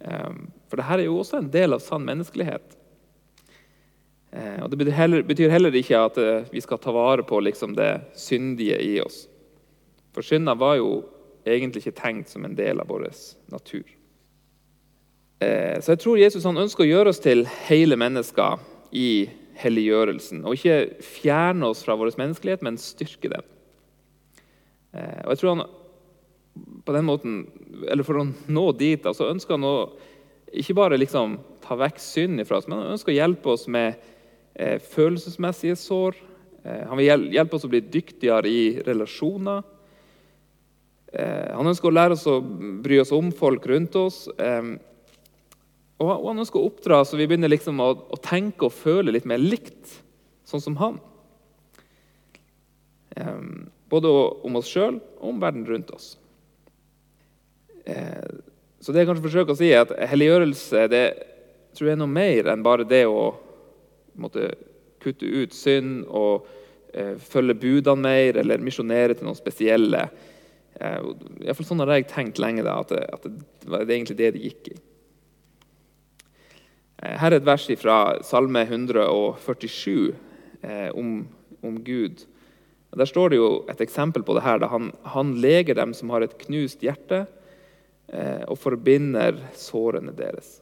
Eh, 0.00 0.30
for 0.68 0.80
dette 0.80 1.00
er 1.00 1.06
jo 1.06 1.18
også 1.20 1.42
en 1.42 1.50
del 1.52 1.76
av 1.76 1.84
sann 1.84 2.06
menneskelighet. 2.08 2.78
Eh, 4.32 4.62
og 4.62 4.70
Det 4.70 4.80
betyr 4.80 4.96
heller, 4.96 5.28
betyr 5.28 5.52
heller 5.52 5.76
ikke 5.76 6.06
at 6.08 6.22
vi 6.50 6.64
skal 6.64 6.80
ta 6.80 6.94
vare 6.94 7.22
på 7.22 7.40
liksom 7.44 7.76
det 7.76 7.92
syndige 8.16 8.80
i 8.80 8.96
oss. 9.04 9.26
For 10.12 10.24
synda 10.26 10.54
var 10.58 10.76
jo 10.78 11.02
egentlig 11.48 11.82
ikke 11.82 12.00
tenkt 12.02 12.30
som 12.32 12.44
en 12.44 12.56
del 12.56 12.80
av 12.80 12.90
vår 12.90 13.08
natur. 13.50 13.84
Eh, 15.42 15.80
så 15.80 15.94
jeg 15.94 16.02
tror 16.02 16.20
Jesus 16.20 16.46
han 16.46 16.60
ønsker 16.60 16.84
å 16.84 16.90
gjøre 16.90 17.12
oss 17.12 17.22
til 17.22 17.46
hele 17.66 17.98
mennesker 17.98 18.60
i 18.94 19.26
helliggjørelsen. 19.62 20.44
Og 20.46 20.58
ikke 20.58 21.02
fjerne 21.04 21.72
oss 21.72 21.82
fra 21.86 21.96
vår 21.98 22.14
menneskelighet, 22.20 22.62
men 22.64 22.80
styrke 22.80 23.32
den. 23.32 23.46
Eh, 24.92 25.20
og 25.24 25.34
jeg 25.34 25.42
tror 25.42 25.56
han 25.56 25.70
på 26.84 26.92
den 26.92 27.06
måten, 27.08 27.36
eller 27.88 28.04
For 28.04 28.20
å 28.20 28.26
nå 28.28 28.64
dit 28.76 29.06
så 29.16 29.30
ønsker 29.32 29.56
han 29.56 29.64
å 29.64 29.76
ikke 30.52 30.76
bare 30.76 30.98
liksom 31.00 31.38
ta 31.64 31.78
vekk 31.80 32.00
synd 32.02 32.42
ifra 32.42 32.58
oss, 32.58 32.66
men 32.68 32.82
han 32.82 32.92
ønsker 32.92 33.14
å 33.14 33.16
hjelpe 33.16 33.54
oss 33.54 33.64
med 33.72 33.94
eh, 34.52 34.76
følelsesmessige 34.76 35.78
sår. 35.80 36.18
Han 36.62 36.94
vil 37.00 37.24
hjelpe 37.34 37.56
oss 37.56 37.64
å 37.66 37.70
bli 37.72 37.80
dyktigere 37.82 38.46
i 38.46 38.66
relasjoner. 38.86 39.64
Eh, 41.12 41.50
han 41.52 41.68
ønsker 41.68 41.90
å 41.90 41.94
lære 41.94 42.16
oss 42.16 42.24
å 42.30 42.38
bry 42.84 42.98
oss 43.02 43.12
om 43.12 43.28
folk 43.36 43.66
rundt 43.68 43.96
oss. 44.00 44.24
Eh, 44.40 44.72
og 46.02 46.26
han 46.26 46.42
ønsker 46.42 46.58
å 46.58 46.70
oppdra 46.70 47.02
så 47.06 47.18
vi 47.20 47.28
begynner 47.30 47.52
liksom 47.52 47.80
å, 47.82 47.92
å, 48.10 48.18
tenke 48.18 48.66
og 48.66 48.74
føle 48.74 49.14
litt 49.14 49.28
mer 49.28 49.38
likt, 49.42 50.00
sånn 50.48 50.64
som 50.64 50.78
han. 50.80 50.96
Um, 53.12 53.68
både 53.92 54.08
om 54.42 54.56
oss 54.58 54.70
sjøl 54.72 54.96
og 55.20 55.28
om 55.28 55.38
verden 55.42 55.66
rundt 55.68 55.92
oss. 55.94 56.14
Så 58.82 58.90
det 58.90 59.02
jeg 59.02 59.08
kanskje 59.10 59.26
forsøker 59.26 59.54
å 59.54 59.58
si, 59.58 59.68
er 59.70 59.84
at 59.84 59.92
helliggjørelse 60.10 60.86
det 60.90 61.04
tror 61.76 61.88
jeg 61.88 61.96
er 61.96 62.00
noe 62.00 62.10
mer 62.10 62.50
enn 62.50 62.64
bare 62.64 62.86
det 62.88 63.04
å 63.06 63.30
måtte 64.18 64.48
kutte 65.02 65.26
ut 65.26 65.54
synd 65.56 66.04
og 66.08 66.48
eh, 66.94 67.14
følge 67.18 67.58
budene 67.62 68.02
mer 68.04 68.38
eller 68.42 68.62
misjonere 68.64 69.16
til 69.16 69.28
noen 69.28 69.38
spesielle. 69.38 70.04
Eh, 70.08 70.31
i 70.80 71.44
hvert 71.44 71.58
fall 71.58 71.66
sånn 71.68 71.82
hadde 71.82 71.98
jeg 72.00 72.08
tenkt 72.10 72.40
lenge 72.40 72.64
da, 72.64 72.78
at, 72.80 72.94
det, 72.94 73.02
at 73.12 73.26
det, 73.26 73.44
det 73.62 73.70
var 73.70 73.84
egentlig 73.84 74.16
det 74.18 74.30
det 74.34 74.44
gikk 74.46 74.72
i. 74.72 74.76
Eh, 77.02 77.16
her 77.18 77.32
er 77.32 77.40
et 77.40 77.46
vers 77.46 77.66
fra 77.80 77.98
Salme 78.26 78.64
147 78.68 80.14
eh, 80.62 80.88
om, 80.94 81.28
om, 81.60 81.78
Gud. 81.84 82.24
Der 82.92 83.08
står 83.08 83.32
det 83.32 83.40
jo 83.40 83.52
et 83.72 83.80
eksempel 83.80 84.24
på 84.24 84.36
det 84.36 84.44
her. 84.46 84.60
Da 84.62 84.70
han, 84.70 84.92
han 85.14 85.34
leger 85.42 85.78
dem 85.78 85.94
som 85.96 86.12
har 86.14 86.24
et 86.24 86.36
knust 86.44 86.84
hjerte, 86.84 87.24
eh, 88.12 88.44
og 88.46 88.60
forbinder 88.60 89.40
sårene 89.58 90.14
deres. 90.14 90.60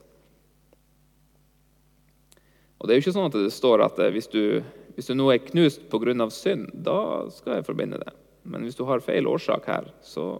Og 2.80 2.88
Det 2.88 2.94
er 2.94 3.00
jo 3.00 3.04
ikke 3.04 3.18
sånn 3.18 3.28
at 3.28 3.36
det 3.36 3.52
står 3.52 3.84
at 3.84 3.98
eh, 4.00 4.12
hvis 4.14 4.30
du, 4.32 4.62
hvis 4.96 5.10
du 5.10 5.16
nå 5.18 5.28
er 5.34 5.44
knust 5.44 5.84
pga. 5.92 6.30
synd, 6.30 6.70
da 6.72 7.28
skal 7.34 7.58
jeg 7.58 7.68
forbinde 7.68 8.00
det. 8.00 8.14
Men 8.42 8.64
hvis 8.64 8.78
du 8.78 8.84
har 8.88 9.02
feil 9.04 9.28
årsak 9.28 9.66
her, 9.68 9.90
så 10.04 10.38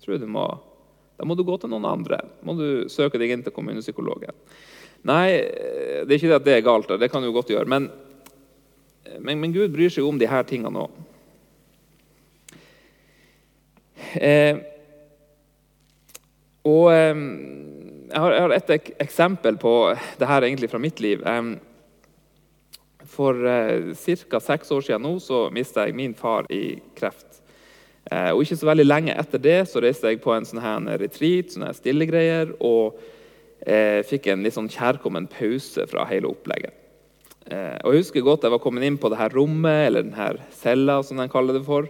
tror 0.00 0.16
jeg 0.16 0.24
du 0.24 0.30
må, 0.30 0.46
da 1.16 1.28
må 1.28 1.36
du 1.36 1.44
gå 1.46 1.56
til 1.60 1.72
noen 1.72 1.88
andre. 1.88 2.20
må 2.42 2.56
du 2.58 2.88
søke 2.88 3.18
deg 3.20 3.32
inn 3.32 3.44
til 3.44 3.54
kommunepsykologen. 3.56 4.36
Nei, 5.08 5.28
det 6.04 6.10
er 6.10 6.18
ikke 6.18 6.28
det 6.28 6.40
at 6.40 6.48
det 6.48 6.56
er 6.58 6.66
galt. 6.66 6.90
Det 7.00 7.10
kan 7.12 7.24
du 7.24 7.32
godt 7.32 7.52
gjøre. 7.52 7.68
Men, 7.68 7.88
men, 9.18 9.40
men 9.40 9.54
Gud 9.54 9.72
bryr 9.72 9.92
seg 9.92 10.04
om 10.04 10.18
de 10.20 10.28
her 10.28 10.44
tingene 10.48 10.84
òg. 10.84 10.98
Eh, 14.20 14.58
og 16.66 16.90
eh, 16.92 17.16
jeg, 18.10 18.20
har, 18.20 18.34
jeg 18.34 18.42
har 18.42 18.54
et 18.56 18.72
ek 18.74 18.92
eksempel 19.06 19.58
på 19.60 19.74
det 20.18 20.28
her 20.28 20.44
egentlig 20.44 20.70
fra 20.72 20.80
mitt 20.82 21.00
liv. 21.00 21.22
Eh, 21.24 21.52
for 23.10 23.46
eh, 23.46 23.92
ca. 24.30 24.40
seks 24.40 24.70
år 24.70 24.86
siden 24.86 25.06
nå 25.06 25.16
så 25.22 25.46
mista 25.54 25.86
jeg 25.86 25.96
min 25.98 26.14
far 26.14 26.48
i 26.52 26.80
kreft. 26.98 27.29
Eh, 28.10 28.32
og 28.34 28.42
ikke 28.42 28.58
så 28.58 28.66
veldig 28.66 28.86
lenge 28.88 29.14
etter 29.14 29.42
det 29.42 29.58
så 29.70 29.82
reiste 29.82 30.10
jeg 30.10 30.22
på 30.24 30.32
en 30.34 30.46
sånn 30.46 30.62
her 30.62 30.98
retreat, 30.98 31.52
sånne 31.54 31.70
stillegreier, 31.76 32.56
og 32.58 32.98
eh, 33.62 34.00
fikk 34.06 34.30
en 34.32 34.42
litt 34.42 34.56
sånn 34.56 34.70
kjærkommen 34.72 35.28
pause 35.30 35.86
fra 35.90 36.06
hele 36.10 36.30
opplegget. 36.32 36.74
Eh, 37.50 37.76
og 37.84 37.94
Jeg 37.94 38.04
husker 38.04 38.26
godt 38.26 38.46
jeg 38.46 38.54
var 38.54 38.62
kommet 38.62 38.86
inn 38.86 38.98
på 39.00 39.10
det 39.12 39.20
her 39.20 39.34
rommet, 39.34 39.86
eller 39.88 40.06
den 40.06 40.18
her 40.18 40.40
cella, 40.54 41.00
som 41.06 41.22
de 41.22 41.28
kaller 41.30 41.56
det 41.56 41.62
for. 41.66 41.86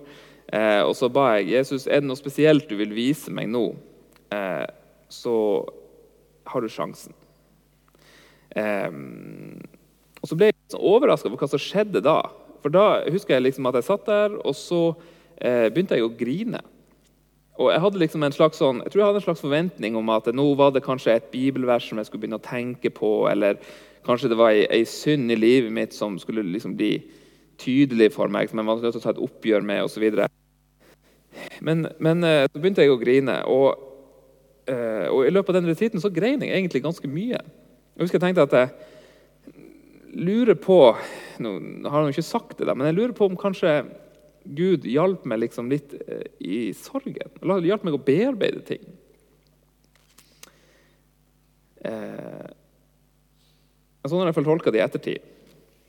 Eh, 0.52 0.82
og 0.82 0.92
så 0.98 1.08
ba 1.12 1.38
jeg 1.38 1.54
Jesus, 1.54 1.86
er 1.86 2.02
det 2.02 2.10
noe 2.10 2.20
spesielt 2.20 2.68
du 2.68 2.76
vil 2.80 2.92
vise 2.96 3.32
meg 3.32 3.48
nå, 3.52 3.70
eh, 4.34 4.66
så 5.08 5.34
har 6.50 6.60
du 6.60 6.68
sjansen. 6.72 7.14
Eh, 8.58 8.90
og 10.20 10.28
så 10.28 10.36
ble 10.36 10.50
jeg 10.50 10.58
sånn 10.74 10.84
overraska 10.84 11.30
over 11.30 11.40
hva 11.40 11.48
som 11.48 11.62
skjedde 11.62 12.02
da. 12.04 12.18
For 12.60 12.72
da 12.72 13.06
husker 13.08 13.38
jeg 13.38 13.46
liksom 13.46 13.68
at 13.70 13.78
jeg 13.78 13.88
satt 13.88 14.04
der, 14.08 14.36
og 14.44 14.56
så 14.58 14.82
begynte 15.40 15.96
jeg 15.96 16.04
å 16.04 16.12
grine. 16.12 16.60
Og 17.60 17.70
jeg 17.72 17.80
hadde 17.82 18.00
liksom 18.00 18.24
en 18.24 18.34
slags 18.34 18.60
sånn, 18.60 18.80
jeg 18.84 18.92
tror 18.92 19.00
jeg 19.00 19.08
hadde 19.08 19.20
en 19.20 19.24
slags 19.26 19.42
forventning 19.44 19.96
om 19.96 20.10
at 20.14 20.28
nå 20.32 20.46
var 20.56 20.72
det 20.72 20.84
kanskje 20.84 21.16
et 21.16 21.30
bibelvers 21.32 21.90
som 21.90 22.00
jeg 22.00 22.08
skulle 22.08 22.22
begynne 22.22 22.40
å 22.40 22.44
tenke 22.44 22.92
på, 22.92 23.10
eller 23.28 23.60
kanskje 24.06 24.30
det 24.32 24.38
var 24.40 24.56
ei, 24.56 24.82
synd 24.88 25.32
i 25.32 25.36
livet 25.36 25.72
mitt 25.72 25.96
som 25.96 26.16
skulle 26.20 26.44
liksom 26.46 26.76
bli 26.78 26.94
tydelig 27.60 28.14
for 28.14 28.32
meg, 28.32 28.48
som 28.48 28.60
jeg 28.60 28.68
var 28.68 28.80
nødt 28.80 28.96
til 28.96 29.02
å 29.02 29.04
ta 29.04 29.12
et 29.12 29.24
oppgjør 29.26 29.66
med 29.68 29.84
osv. 29.84 30.06
Men, 31.60 31.84
men 32.00 32.24
eh, 32.24 32.46
så 32.48 32.60
begynte 32.60 32.84
jeg 32.84 32.94
å 32.94 33.00
grine. 33.00 33.36
Og, 33.52 33.82
eh, 34.70 35.06
og 35.12 35.26
i 35.26 35.34
løpet 35.34 35.52
av 35.52 35.60
den 35.60 35.68
retreaten 35.68 36.02
så 36.02 36.12
grein 36.12 36.40
jeg 36.44 36.56
egentlig 36.56 36.84
ganske 36.86 37.10
mye. 37.12 37.42
Jeg 37.42 38.06
husker 38.06 38.16
jeg 38.16 38.24
tenkte 38.30 38.48
at 38.48 38.56
jeg, 38.56 38.86
lurer 40.10 40.56
på 40.58 40.76
Nå 41.38 41.50
har 41.86 41.92
han 41.94 42.08
jo 42.08 42.14
ikke 42.16 42.26
sagt 42.26 42.56
det, 42.58 42.66
der, 42.66 42.74
men 42.74 42.88
jeg 42.88 42.96
lurer 42.96 43.12
på 43.14 43.28
om 43.30 43.36
kanskje 43.38 43.76
Gud 44.44 44.86
hjalp 44.88 45.26
meg 45.28 45.42
liksom 45.42 45.68
litt 45.72 45.92
eh, 46.06 46.26
i 46.40 46.60
sorgen. 46.76 47.32
Hjalp 47.66 47.84
meg 47.86 47.96
å 47.96 48.02
bearbeide 48.04 48.62
ting. 48.66 48.84
Eh, 51.80 52.46
sånn 54.06 54.22
har 54.22 54.30
jeg 54.32 54.46
tolka 54.46 54.72
det 54.72 54.80
i 54.80 54.84
ettertid. 54.84 55.26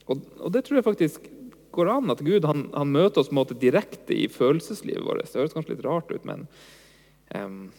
Og, 0.08 0.24
og, 0.40 0.50
det 0.54 0.66
tror 0.66 0.80
jeg 0.80 0.88
faktisk 0.88 1.30
går 1.76 1.92
an. 1.94 2.12
At 2.14 2.24
Gud 2.26 2.48
han, 2.48 2.68
han 2.76 2.92
møter 2.92 3.24
oss 3.24 3.32
måte, 3.36 3.58
direkte 3.58 4.16
i 4.16 4.28
følelseslivet 4.32 5.06
vårt. 5.06 5.24
Det 5.28 5.40
høres 5.40 5.56
kanskje 5.56 5.76
litt 5.76 5.86
rart 5.88 6.12
ut, 6.12 6.26
men 6.28 6.48
um, 7.36 7.70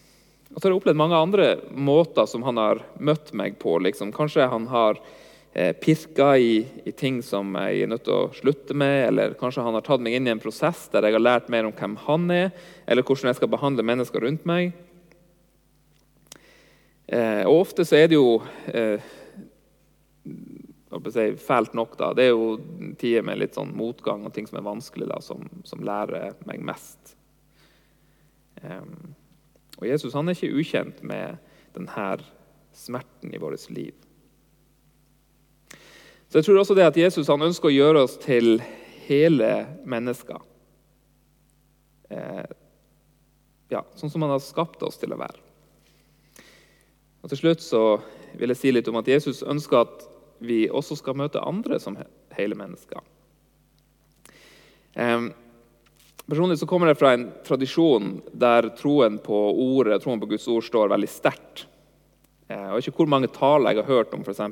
Og 0.52 0.58
så 0.58 0.66
har 0.66 0.72
jeg 0.72 0.80
opplevd 0.82 1.00
mange 1.00 1.20
andre 1.20 1.46
måter 1.72 2.28
som 2.28 2.44
han 2.44 2.60
har 2.60 2.82
møtt 3.00 3.32
meg 3.36 3.58
på. 3.60 3.78
Liksom. 3.84 4.12
Kanskje 4.16 4.48
han 4.52 4.68
har 4.72 5.00
pirka 5.52 6.30
i, 6.40 6.62
i, 6.88 6.92
ting 6.96 7.18
som 7.20 7.50
jeg 7.60 7.82
er 7.84 7.90
nødt 7.90 8.06
til 8.06 8.14
å 8.14 8.30
slutte 8.32 8.72
med, 8.72 9.08
eller 9.10 9.34
kanskje 9.36 9.64
han 9.66 9.76
har 9.76 9.84
tatt 9.84 10.00
meg 10.00 10.16
inn 10.16 10.30
i 10.30 10.32
en 10.32 10.40
prosess 10.40 10.86
der 10.92 11.04
jeg 11.04 11.18
har 11.18 11.20
lært 11.20 11.50
mer 11.52 11.68
om 11.68 11.74
hvem 11.76 11.98
han 12.06 12.24
er, 12.32 12.54
eller 12.88 13.04
hvordan 13.04 13.28
jeg 13.28 13.36
skal 13.36 13.50
behandle 13.52 13.84
mennesker 13.84 14.24
rundt 14.24 14.46
meg. 14.48 14.72
Eh, 17.12 17.42
og 17.44 17.66
ofte 17.66 17.84
så 17.84 17.98
er 17.98 18.08
det 18.08 18.16
jo 18.16 18.38
eh, 18.72 19.02
si, 21.12 21.26
fælt 21.36 21.74
nok, 21.76 21.96
da. 22.00 22.12
Det 22.16 22.24
er 22.24 22.30
jo 22.32 22.94
tider 23.00 23.26
med 23.26 23.42
litt 23.42 23.58
sånn 23.58 23.74
motgang 23.76 24.24
og 24.24 24.32
ting 24.32 24.48
som 24.48 24.60
er 24.60 24.68
vanskelig, 24.68 25.10
da, 25.10 25.18
som, 25.24 25.44
som 25.68 25.84
lærer 25.84 26.38
meg 26.48 26.62
mest. 26.64 27.16
Eh, 28.62 28.86
og 29.80 29.88
Jesus 29.88 30.16
han 30.16 30.30
er 30.30 30.38
ikke 30.38 30.62
ukjent 30.62 31.02
med 31.04 31.36
denne 31.76 32.08
smerten 32.76 33.34
i 33.34 33.40
vårt 33.42 33.68
liv. 33.74 33.92
Så 36.32 36.40
jeg 36.40 36.46
tror 36.46 36.62
også 36.62 36.74
det 36.78 36.86
at 36.88 36.96
Jesus 36.96 37.28
han 37.28 37.42
ønsker 37.44 37.68
å 37.68 37.74
gjøre 37.74 38.02
oss 38.06 38.14
til 38.16 38.54
hele 39.04 39.48
mennesker. 39.84 40.38
Eh, 42.08 42.46
ja, 43.74 43.82
sånn 44.00 44.08
som 44.08 44.24
han 44.24 44.32
har 44.32 44.40
skapt 44.40 44.80
oss 44.88 44.96
til 44.96 45.12
å 45.12 45.18
være. 45.20 45.36
Og 47.20 47.28
Til 47.28 47.42
slutt 47.42 47.60
så 47.60 47.82
vil 48.40 48.48
jeg 48.48 48.62
si 48.62 48.72
litt 48.72 48.88
om 48.88 48.96
at 49.02 49.12
Jesus 49.12 49.42
ønsker 49.44 49.82
at 49.82 50.08
vi 50.40 50.64
også 50.72 50.96
skal 51.02 51.20
møte 51.20 51.44
andre 51.44 51.76
som 51.84 52.00
hele 52.32 52.56
mennesker. 52.56 53.04
Eh, 54.96 55.28
personlig 56.24 56.62
så 56.64 56.72
kommer 56.72 56.94
jeg 56.94 57.02
fra 57.04 57.12
en 57.12 57.28
tradisjon 57.44 58.22
der 58.32 58.72
troen 58.80 59.20
på 59.20 59.44
ordet, 59.52 60.00
troen 60.00 60.24
på 60.24 60.32
Guds 60.32 60.48
ord 60.48 60.64
står 60.64 60.96
veldig 60.96 61.12
sterkt. 61.12 61.66
Eh, 62.48 62.68
og 62.72 62.80
ikke 62.80 63.02
hvor 63.02 63.16
mange 63.20 63.28
taler 63.36 63.76
jeg 63.76 63.84
har 63.84 63.98
hørt 64.00 64.16
om 64.16 64.24
f.eks. 64.24 64.46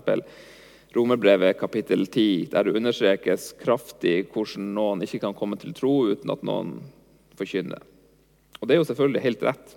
Romerbrevet 0.95 1.59
kapittel 1.61 2.07
10, 2.07 2.49
der 2.51 2.67
det 2.67 2.75
understrekes 2.75 3.53
kraftig 3.61 4.25
hvordan 4.33 4.73
noen 4.75 5.05
ikke 5.07 5.21
kan 5.23 5.37
komme 5.39 5.59
til 5.61 5.75
tro 5.77 5.93
uten 6.11 6.33
at 6.35 6.43
noen 6.47 6.81
forkynner. 7.39 7.85
Og 8.59 8.67
det 8.67 8.75
er 8.75 8.81
jo 8.81 8.89
selvfølgelig 8.89 9.23
helt 9.25 9.45
rett. 9.47 9.75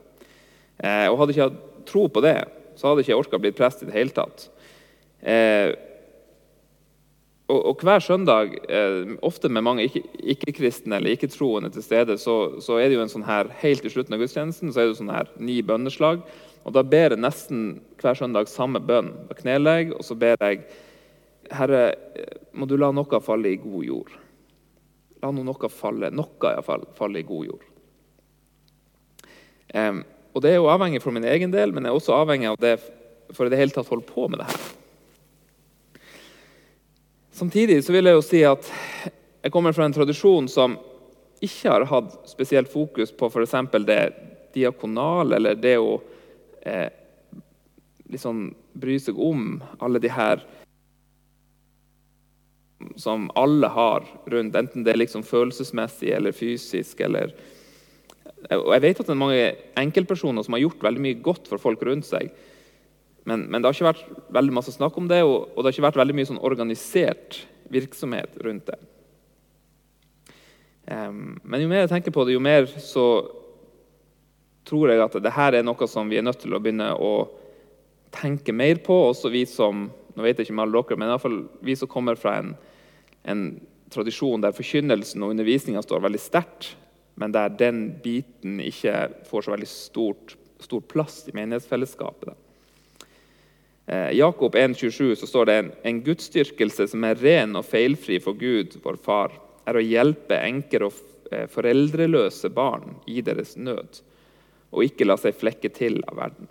Eh, 0.81 1.07
og 1.11 1.19
Hadde 1.19 1.33
jeg 1.33 1.37
ikke 1.37 1.49
hatt 1.51 1.87
tro 1.89 2.07
på 2.09 2.23
det, 2.25 2.37
så 2.79 2.89
hadde 2.89 3.03
jeg 3.03 3.11
ikke 3.11 3.21
orka 3.21 3.39
blitt 3.41 3.59
prest 3.59 3.83
i 3.83 3.89
det 3.89 3.95
hele 3.95 4.15
tatt. 4.15 4.47
Eh, 5.21 5.75
og, 7.51 7.59
og, 7.59 7.83
Hver 7.83 8.01
søndag, 8.01 8.55
eh, 8.65 9.13
ofte 9.21 9.51
med 9.53 9.65
mange 9.67 9.85
ikke-kristne 9.85 10.95
ikke 10.95 10.97
eller 10.97 11.13
ikke-troende 11.13 11.69
til 11.75 11.85
stede, 11.85 12.17
så, 12.17 12.55
så, 12.63 12.79
er 12.79 12.89
det 12.89 12.97
jo 12.97 13.03
en 13.03 13.11
sånn 13.11 13.27
her, 13.27 13.51
helt 13.61 13.85
i 13.85 13.91
slutten 13.91 14.15
av 14.15 14.23
gudstjenesten 14.23 14.71
så 14.71 14.81
er 14.81 14.87
det 14.87 14.95
jo 14.95 15.01
sånn 15.03 15.13
her 15.13 15.29
ni 15.37 15.59
bønneslag. 15.61 16.23
Og 16.63 16.73
Da 16.73 16.81
ber 16.87 17.13
jeg 17.13 17.21
nesten 17.21 17.83
hver 18.01 18.17
søndag 18.17 18.49
samme 18.49 18.81
bønn. 18.81 19.11
Da 19.29 19.37
kneler 19.37 19.81
jeg, 19.83 19.93
og 19.93 20.01
så 20.07 20.17
ber 20.17 20.39
jeg 20.39 20.63
Herre, 21.51 21.83
må 22.53 22.67
du 22.69 22.77
la 22.77 22.91
noe 22.95 23.19
falle 23.23 23.51
i 23.51 23.59
god 23.61 23.85
jord. 23.85 24.11
La 25.23 25.31
noe 25.31 25.69
falle, 25.71 26.11
noe 26.11 26.51
iallfall, 26.51 26.85
falle 26.97 27.21
i 27.21 27.27
god 27.27 27.47
jord. 27.51 27.65
Um, 29.73 30.03
og 30.33 30.41
Det 30.41 30.51
er 30.51 30.59
jo 30.59 30.69
avhengig 30.69 31.01
for 31.01 31.13
min 31.13 31.25
egen 31.25 31.51
del, 31.53 31.73
men 31.73 31.85
jeg 31.85 31.93
er 31.93 31.97
også 31.97 32.15
avhengig 32.17 32.49
av 32.49 32.59
det 32.61 32.77
for 33.33 33.47
i 33.47 33.53
det 33.53 33.59
hele 33.59 33.73
tatt 33.73 33.89
holde 33.89 34.05
på 34.05 34.27
med 34.29 34.41
det 34.41 34.49
her. 34.49 34.63
Samtidig 37.33 37.79
så 37.83 37.93
vil 37.95 38.05
jeg 38.05 38.17
jo 38.17 38.25
si 38.25 38.41
at 38.45 38.67
jeg 39.43 39.51
kommer 39.53 39.73
fra 39.73 39.87
en 39.87 39.95
tradisjon 39.95 40.47
som 40.51 40.77
ikke 41.43 41.71
har 41.71 41.85
hatt 41.89 42.29
spesielt 42.29 42.71
fokus 42.71 43.11
på 43.11 43.27
f.eks. 43.27 43.55
det 43.87 44.01
diakonale, 44.53 45.35
eller 45.35 45.57
det 45.57 45.77
å 45.81 45.97
eh, 46.61 46.89
liksom 48.13 48.45
bry 48.77 48.99
seg 49.01 49.17
om 49.17 49.57
alle 49.81 49.99
de 49.99 50.11
her 50.13 50.45
som 52.99 53.29
alle 53.39 53.69
har 53.71 54.05
rundt, 54.31 54.55
enten 54.55 54.85
det 54.85 54.93
er 54.93 55.01
liksom 55.01 55.25
følelsesmessig 55.27 56.13
eller 56.15 56.35
fysisk. 56.35 57.01
Eller, 57.05 57.33
og 58.51 58.71
jeg 58.75 58.85
vet 58.85 59.01
at 59.01 59.09
det 59.09 59.13
er 59.15 59.21
mange 59.21 59.51
enkeltpersoner 59.79 60.45
som 60.45 60.57
har 60.57 60.63
gjort 60.65 60.83
veldig 60.85 61.03
mye 61.05 61.21
godt 61.25 61.49
for 61.51 61.61
folk 61.61 61.83
rundt 61.87 62.07
seg. 62.09 62.33
Men, 63.29 63.45
men 63.47 63.61
det 63.61 63.69
har 63.69 63.77
ikke 63.77 63.91
vært 63.91 64.33
veldig 64.35 64.55
masse 64.55 64.73
snakk 64.75 64.97
om 64.99 65.07
det, 65.11 65.21
og, 65.23 65.53
og 65.53 65.61
det 65.61 65.69
har 65.69 65.77
ikke 65.77 65.87
vært 65.87 66.01
veldig 66.01 66.17
mye 66.17 66.31
sånn 66.31 66.43
organisert 66.43 67.39
virksomhet 67.73 68.35
rundt 68.43 68.67
det. 68.67 68.79
Um, 70.83 71.37
men 71.47 71.63
jo 71.63 71.69
mer 71.71 71.85
jeg 71.85 71.93
tenker 71.93 72.11
på 72.11 72.25
det, 72.27 72.35
jo 72.35 72.43
mer 72.43 72.67
så 72.67 73.07
tror 74.67 74.91
jeg 74.91 74.99
at 75.03 75.15
dette 75.15 75.47
er 75.47 75.63
noe 75.63 75.87
som 75.87 76.11
vi 76.11 76.19
er 76.19 76.25
nødt 76.27 76.41
til 76.43 76.55
å 76.55 76.59
begynne 76.59 76.91
å 76.99 77.13
tenke 78.13 78.53
mer 78.55 78.83
på, 78.83 78.95
også 79.09 79.31
vi 79.31 79.45
som 79.49 79.87
nå 80.13 80.25
vet 80.25 80.37
jeg 80.37 80.47
ikke 80.47 80.57
med 80.57 80.67
alle 80.67 80.83
dere, 80.83 80.99
men 80.99 81.09
i 81.09 81.13
hvert 81.15 81.23
fall 81.23 81.39
vi 81.65 81.75
som 81.77 81.89
kommer 81.89 82.19
fra 82.19 82.35
en 82.41 82.53
en 83.23 83.43
tradisjon 83.93 84.41
der 84.41 84.55
forkynnelsen 84.55 85.23
og 85.23 85.33
undervisninga 85.33 85.83
står 85.85 86.03
veldig 86.03 86.21
sterkt, 86.21 86.73
men 87.19 87.33
der 87.33 87.51
den 87.53 87.85
biten 88.03 88.59
ikke 88.63 89.07
får 89.29 89.45
så 89.45 89.53
veldig 89.53 89.69
stort, 89.69 90.35
stor 90.63 90.81
plass 90.89 91.21
i 91.29 91.35
menighetsfellesskapet. 91.37 92.31
Da. 92.31 92.37
Eh, 93.85 94.11
Jakob 94.17 94.55
1,27 94.55 95.15
så 95.15 95.27
står 95.27 95.45
det 95.45 95.57
en, 95.59 95.71
en 95.83 96.01
gudsdyrkelse 96.03 96.87
som 96.87 97.03
er 97.03 97.19
ren 97.19 97.55
og 97.59 97.67
feilfri 97.67 98.19
for 98.23 98.37
Gud, 98.39 98.77
vår 98.83 98.97
far, 99.03 99.35
er 99.67 99.77
å 99.77 99.83
hjelpe 99.83 100.39
enker 100.39 100.87
og 100.87 100.99
eh, 101.31 101.45
foreldreløse 101.51 102.51
barn 102.53 102.97
i 103.11 103.21
deres 103.25 103.57
nød, 103.59 104.01
og 104.73 104.87
ikke 104.87 105.07
la 105.07 105.19
seg 105.19 105.37
flekke 105.37 105.71
til 105.75 105.99
av 106.07 106.17
verden. 106.17 106.49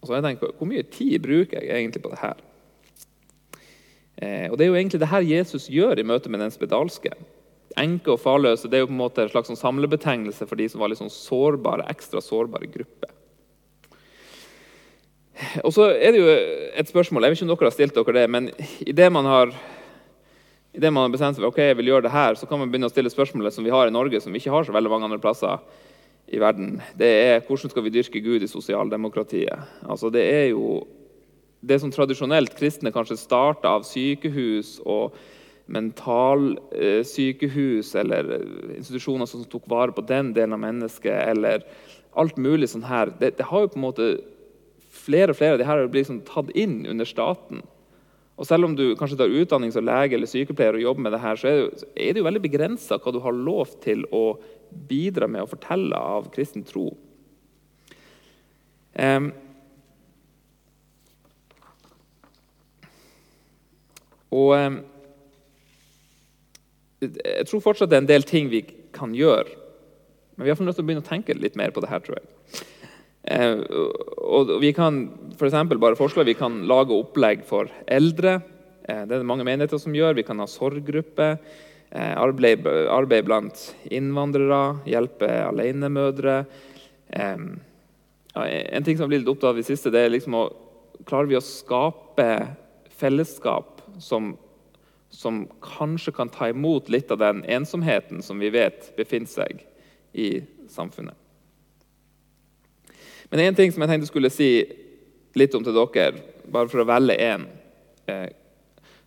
Og 0.00 0.08
så 0.08 0.14
har 0.14 0.22
jeg 0.22 0.30
tenkt, 0.30 0.56
Hvor 0.56 0.68
mye 0.68 0.86
tid 0.88 1.20
bruker 1.22 1.60
jeg 1.60 1.76
egentlig 1.76 2.02
på 2.02 2.12
det 2.14 2.22
her? 2.24 2.40
Eh, 4.20 4.50
og 4.50 4.58
Det 4.58 4.64
er 4.64 4.68
jo 4.68 4.76
egentlig 4.76 5.00
det 5.00 5.08
her 5.08 5.24
Jesus 5.24 5.68
gjør 5.72 5.98
i 5.98 6.06
møte 6.06 6.28
med 6.28 6.40
den 6.40 6.52
spedalske. 6.52 7.12
Enke 7.78 8.12
og 8.12 8.20
farløse 8.20 8.68
det 8.68 8.76
er 8.76 8.84
jo 8.84 8.90
på 8.90 8.96
en 8.96 9.04
måte 9.04 9.24
en 9.24 9.32
slags 9.32 9.48
sånn 9.48 9.60
samlebetegnelse 9.60 10.46
for 10.46 10.58
de 10.58 10.68
som 10.68 10.82
var 10.82 10.90
litt 10.90 11.00
sånn 11.00 11.12
sårbare, 11.12 11.86
ekstra 11.92 12.20
sårbare 12.24 12.68
grupper. 12.68 13.14
Og 15.64 15.72
så 15.72 15.86
er 15.94 16.12
det 16.12 16.20
jo 16.20 16.32
et 16.76 16.90
spørsmål, 16.90 17.24
jeg 17.24 17.32
vet 17.32 17.38
ikke 17.38 17.46
om 17.46 17.52
dere 17.54 17.70
har 17.70 17.76
stilt 17.76 17.96
dere 17.96 18.16
det, 18.18 18.26
men 18.28 18.50
idet 18.84 19.08
man 19.12 19.24
man 19.24 21.02
har 21.02 21.12
bestemt 21.14 21.36
seg 21.36 21.42
for 21.42 21.50
ok, 21.50 21.62
jeg 21.70 21.78
vil 21.78 21.90
gjøre 21.90 22.06
det 22.06 22.12
her, 22.14 22.34
så 22.34 22.46
kan 22.46 22.60
man 22.60 22.70
begynne 22.70 22.90
å 22.90 22.92
stille 22.92 23.10
spørsmålet 23.10 23.54
som 23.54 23.64
vi 23.64 23.72
har 23.72 23.88
i 23.88 23.94
Norge, 23.94 24.20
som 24.20 24.32
vi 24.32 24.38
ikke 24.38 24.52
har 24.52 24.64
så 24.64 24.72
veldig 24.72 24.90
mange 24.90 25.08
andre 25.08 25.18
plasser 25.18 25.58
i 26.30 26.38
verden. 26.38 26.82
Det 26.94 27.08
er 27.08 27.42
hvordan 27.46 27.72
skal 27.72 27.82
vi 27.86 27.94
dyrke 27.94 28.22
Gud 28.22 28.42
i 28.42 28.50
sosialdemokratiet? 28.50 29.64
Altså, 29.82 30.12
det 30.14 30.22
er 30.22 30.46
jo 30.52 30.86
det 31.60 31.80
som 31.80 31.90
tradisjonelt 31.92 32.56
kristne 32.56 32.92
kanskje 32.94 33.16
starta 33.20 33.68
av 33.76 33.82
sykehus 33.88 34.80
og 34.88 35.14
mentalsykehus 35.70 37.94
eh, 37.94 38.00
eller 38.00 38.22
institusjoner 38.78 39.26
som 39.28 39.44
tok 39.44 39.68
vare 39.70 39.92
på 39.94 40.02
den 40.08 40.26
delen 40.34 40.54
av 40.56 40.64
mennesket, 40.64 41.18
eller 41.30 41.56
alt 42.18 42.36
mulig 42.40 42.68
sånn 42.72 42.88
her. 42.88 43.06
Det, 43.20 43.28
det 43.38 43.46
har 43.50 43.60
jo 43.62 43.72
på 43.74 43.78
en 43.78 43.86
måte 43.86 44.06
flere 44.90 45.30
og 45.32 45.38
flere 45.38 45.54
av 45.54 45.60
de 45.60 45.68
her 45.68 45.76
blitt 45.86 46.08
liksom 46.08 46.26
tatt 46.26 46.50
inn 46.58 46.76
under 46.90 47.06
staten. 47.08 47.58
Og 48.40 48.44
Selv 48.48 48.64
om 48.64 48.74
du 48.76 48.96
kanskje 48.96 49.18
tar 49.20 49.36
utdanning 49.36 49.72
som 49.72 49.84
lege 49.84 50.14
eller 50.16 50.28
sykepleier 50.30 50.74
og 50.78 50.86
jobber 50.86 51.02
med 51.04 51.12
det 51.12 51.20
her, 51.20 51.36
så 51.36 51.44
er 51.46 51.52
det 51.52 51.60
jo, 51.60 51.68
er 51.92 52.10
det 52.12 52.20
jo 52.22 52.28
veldig 52.30 52.46
begrensa 52.46 52.94
hva 52.96 53.10
du 53.12 53.20
har 53.20 53.34
lov 53.36 53.66
til 53.84 54.00
å 54.16 54.24
bidra 54.88 55.26
med 55.28 55.44
å 55.44 55.50
fortelle 55.50 55.96
av 55.98 56.30
kristen 56.32 56.64
tro. 56.64 56.86
Um, 58.96 59.28
og 64.30 64.52
um, 64.54 64.80
Jeg 67.00 67.46
tror 67.48 67.62
fortsatt 67.64 67.90
det 67.90 67.98
er 67.98 68.04
en 68.04 68.10
del 68.10 68.26
ting 68.28 68.50
vi 68.52 68.62
kan 68.94 69.14
gjøre. 69.16 69.48
Men 70.36 70.44
vi 70.44 70.52
har 70.52 70.60
nødt 70.64 70.76
til 70.76 70.84
å 70.84 70.88
begynne 70.88 71.04
å 71.04 71.08
tenke 71.08 71.36
litt 71.36 71.56
mer 71.56 71.72
på 71.72 71.80
det 71.80 71.88
her, 71.88 72.02
tror 72.04 72.18
jeg. 72.18 72.26
Eh, 73.30 73.60
og 74.24 74.54
vi 74.62 74.70
kan 74.76 75.02
for 75.36 75.52
bare 75.52 75.98
foreslå 75.98 76.24
vi 76.24 76.34
kan 76.36 76.62
lage 76.68 76.96
opplegg 76.96 77.44
for 77.48 77.68
eldre. 77.88 78.38
Eh, 78.84 79.02
det 79.04 79.14
er 79.14 79.20
det 79.20 79.28
mange 79.28 79.44
menigheter 79.44 79.80
som 79.80 79.96
gjør. 79.96 80.16
Vi 80.16 80.24
kan 80.28 80.40
ha 80.40 80.48
sorggrupper. 80.48 81.40
Arbeid, 81.90 82.68
arbeid, 82.86 83.24
blant 83.26 83.64
innvandrere. 83.90 84.78
Hjelpe 84.86 85.26
alenemødre. 85.48 86.44
en 87.12 88.84
ting 88.84 88.96
som 88.96 89.04
har 89.04 89.08
blitt 89.08 89.24
litt 89.24 89.32
opptatt 89.32 89.50
av 89.50 89.58
i 89.58 89.64
det 89.64 89.66
siste, 89.72 89.90
det 89.90 90.04
er 90.04 90.12
liksom 90.14 90.36
å 90.38 90.44
Klarer 91.08 91.30
vi 91.30 91.38
å 91.38 91.40
skape 91.40 92.26
fellesskap 93.00 93.79
som, 94.00 94.34
som 95.08 95.44
kanskje 95.62 96.14
kan 96.16 96.28
ta 96.32 96.48
imot 96.50 96.88
litt 96.88 97.10
av 97.10 97.18
den 97.22 97.44
ensomheten 97.44 98.22
som 98.22 98.38
vi 98.38 98.50
vet 98.50 98.92
befinner 98.96 99.30
seg 99.30 99.64
i 100.12 100.42
samfunnet? 100.68 101.16
Men 103.30 103.40
én 103.46 103.56
ting 103.56 103.72
som 103.72 103.84
jeg 103.84 103.92
tenkte 103.92 104.10
skulle 104.10 104.32
si 104.34 104.50
litt 105.38 105.54
om 105.54 105.64
til 105.64 105.76
dere, 105.76 106.22
bare 106.50 106.70
for 106.70 106.82
å 106.82 106.88
velge 106.88 107.14
én, 107.14 107.46
eh, 108.10 108.30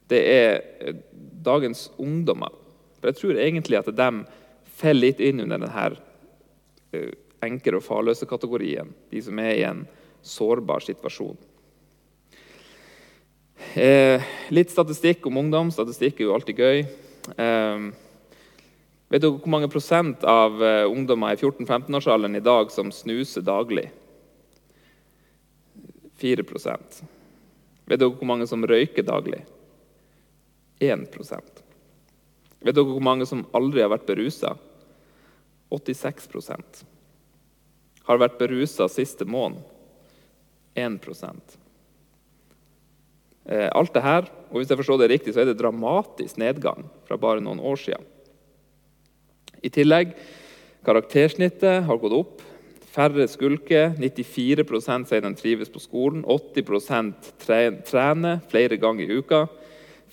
det 0.08 0.22
er 0.32 0.96
dagens 1.44 1.90
ungdommer. 1.98 2.54
For 3.00 3.12
Jeg 3.12 3.20
tror 3.20 3.40
egentlig 3.40 3.80
at 3.80 3.92
de 3.92 4.26
faller 4.80 5.02
litt 5.02 5.20
inn 5.20 5.42
under 5.44 5.58
denne 5.58 5.98
eh, 6.94 7.12
enker- 7.44 7.76
og 7.76 7.84
farløse-kategorien. 7.84 8.94
De 9.12 9.22
som 9.22 9.40
er 9.40 9.56
i 9.56 9.66
en 9.68 9.88
sårbar 10.24 10.80
situasjon. 10.80 11.38
Litt 13.74 14.70
statistikk 14.72 15.26
om 15.28 15.40
ungdom. 15.42 15.72
Statistikk 15.74 16.20
er 16.20 16.28
jo 16.28 16.36
alltid 16.36 16.60
gøy. 16.62 16.84
vet 19.10 19.24
dere 19.24 19.32
hvor 19.34 19.50
mange 19.50 19.70
prosent 19.72 20.24
av 20.28 20.62
ungdommer 20.90 21.34
i 21.34 21.40
14-15-årsalderen 21.40 22.38
i 22.38 22.44
dag 22.46 22.72
som 22.72 22.92
snuser 22.94 23.46
daglig? 23.46 23.88
4% 26.24 27.04
Vet 27.86 28.00
dere 28.00 28.14
hvor 28.14 28.28
mange 28.28 28.48
som 28.48 28.64
røyker 28.64 29.04
daglig? 29.04 29.42
1% 30.80 31.64
Vet 32.64 32.78
dere 32.78 32.88
hvor 32.88 33.04
mange 33.04 33.28
som 33.28 33.44
aldri 33.56 33.84
har 33.84 33.92
vært 33.92 34.08
berusa? 34.08 34.54
86% 35.74 36.84
Har 38.08 38.22
vært 38.22 38.40
berusa 38.40 38.88
siste 38.92 39.28
måned? 39.28 39.60
1 40.80 41.04
eh, 41.06 41.60
Alt 43.44 43.92
det 43.96 44.04
her, 44.06 44.30
og 44.52 44.62
hvis 44.62 44.70
jeg 44.72 44.80
forstår 44.80 45.02
det 45.02 45.10
riktig, 45.12 45.34
så 45.36 45.42
er 45.44 45.50
det 45.50 45.60
dramatisk 45.60 46.38
nedgang 46.40 46.86
fra 47.08 47.18
bare 47.20 47.44
noen 47.44 47.60
år 47.60 47.76
siden. 47.82 48.06
I 49.64 49.72
tillegg 49.72 50.14
karaktersnittet 50.84 51.84
har 51.88 52.00
gått 52.00 52.16
opp. 52.16 52.42
Færre 52.94 53.26
skulker. 53.28 53.96
94% 53.98 55.10
sier 55.10 55.24
de 55.26 55.34
trives 55.40 55.72
på 55.74 55.82
skolen. 55.82 56.24
80% 56.24 57.32
trener 57.44 58.42
flere 58.52 58.78
ganger 58.80 59.10
i 59.10 59.20
uka. 59.20 59.46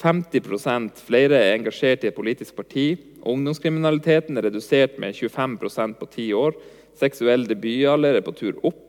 50% 0.01 1.03
flere 1.05 1.37
er 1.37 1.59
engasjert 1.59 2.07
i 2.07 2.09
et 2.09 2.16
politisk 2.16 2.57
parti. 2.57 2.95
Ungdomskriminaliteten 3.29 4.38
er 4.38 4.49
redusert 4.49 4.97
med 5.03 5.19
25% 5.19 5.99
på 6.01 6.09
ti 6.14 6.31
år. 6.33 6.57
Seksuell 6.97 7.45
debutalder 7.49 8.16
er 8.16 8.25
på 8.25 8.33
tur 8.38 8.57
opp. 8.64 8.87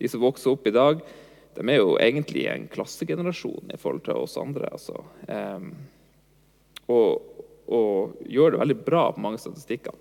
De 0.00 0.08
som 0.08 0.22
vokser 0.24 0.54
opp 0.54 0.64
i 0.66 0.74
dag, 0.74 1.04
de 1.54 1.64
er 1.70 1.78
jo 1.78 1.94
egentlig 2.02 2.46
en 2.50 2.66
klassegenerasjon 2.70 3.72
i 3.74 3.78
forhold 3.80 4.04
til 4.06 4.18
oss 4.24 4.36
andre. 4.40 4.68
Altså. 4.74 4.98
Um, 5.28 5.70
og, 6.90 7.44
og, 7.66 8.16
gjør 8.26 8.54
det 8.54 8.62
veldig 8.64 8.78
bra 8.86 9.04
på 9.14 9.22
mange 9.22 9.40
statistikker. 9.42 9.94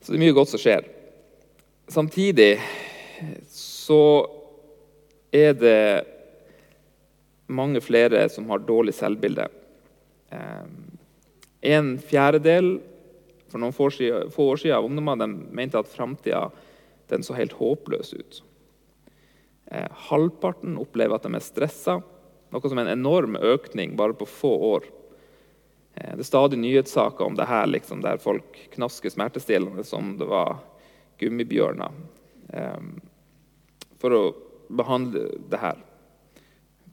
Så 0.00 0.12
det 0.12 0.18
er 0.18 0.24
mye 0.26 0.36
godt 0.36 0.52
som 0.52 0.62
skjer. 0.62 0.86
Samtidig 1.90 2.52
så 3.50 4.02
er 5.34 5.54
det 5.58 5.82
mange 7.46 7.80
flere 7.82 8.26
som 8.30 8.48
har 8.50 8.64
dårlig 8.66 8.94
selvbilde. 8.94 9.48
Um, 10.30 10.98
en 11.66 11.96
fjerdedel 11.98 12.76
for 13.50 13.62
noen 13.62 13.74
få 13.74 13.88
år 14.50 14.60
siden 14.60 14.76
av 14.76 14.86
ungdommer 14.86 15.26
mente 15.26 15.78
at 15.78 15.90
framtida 15.90 16.48
så 17.22 17.36
helt 17.38 17.54
håpløs 17.54 18.12
ut. 18.14 18.42
Eh, 19.66 19.86
halvparten 20.10 20.78
opplever 20.78 21.16
at 21.16 21.26
de 21.26 21.34
er 21.34 21.42
stressa, 21.42 21.98
noe 22.54 22.70
som 22.70 22.78
er 22.78 22.86
en 22.86 23.00
enorm 23.00 23.38
økning 23.40 23.96
bare 23.98 24.14
på 24.14 24.28
få 24.30 24.52
år. 24.70 24.86
Eh, 25.96 26.12
det 26.14 26.22
er 26.22 26.28
stadig 26.28 26.60
nyhetssaker 26.62 27.26
om 27.26 27.34
det 27.38 27.48
her, 27.50 27.66
liksom, 27.66 28.04
der 28.04 28.22
folk 28.22 28.60
knasker 28.76 29.10
smertestillende 29.10 29.84
som 29.84 30.14
det 30.20 30.30
var 30.30 30.60
gummibjørner 31.18 31.90
eh, 32.54 32.80
for 33.98 34.14
å 34.14 34.24
behandle 34.68 35.28
det 35.50 35.60
her 35.62 35.82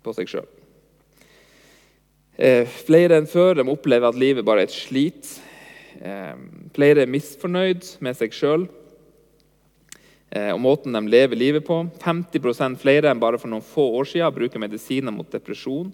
på 0.03 0.13
seg 0.17 0.29
sjøl. 0.31 0.49
Eh, 2.33 2.65
flere 2.65 3.19
enn 3.19 3.29
før 3.29 3.61
opplever 3.67 4.09
at 4.09 4.17
livet 4.17 4.45
bare 4.45 4.63
er 4.63 4.71
et 4.71 4.73
slit. 4.73 5.35
Eh, 6.01 6.33
flere 6.73 7.05
er 7.05 7.11
misfornøyd 7.11 7.85
med 8.01 8.17
seg 8.17 8.33
sjøl 8.33 8.65
og 10.33 10.57
måten 10.63 10.95
de 10.95 11.01
lever 11.11 11.37
livet 11.37 11.65
på. 11.67 11.75
50% 12.01 12.79
flere 12.81 13.11
enn 13.11 13.19
bare 13.21 13.37
for 13.37 13.51
noen 13.51 13.65
få 13.65 13.83
år 13.99 14.07
siden 14.09 14.33
bruker 14.33 14.61
medisiner 14.63 15.13
mot 15.13 15.29
depresjon. 15.29 15.91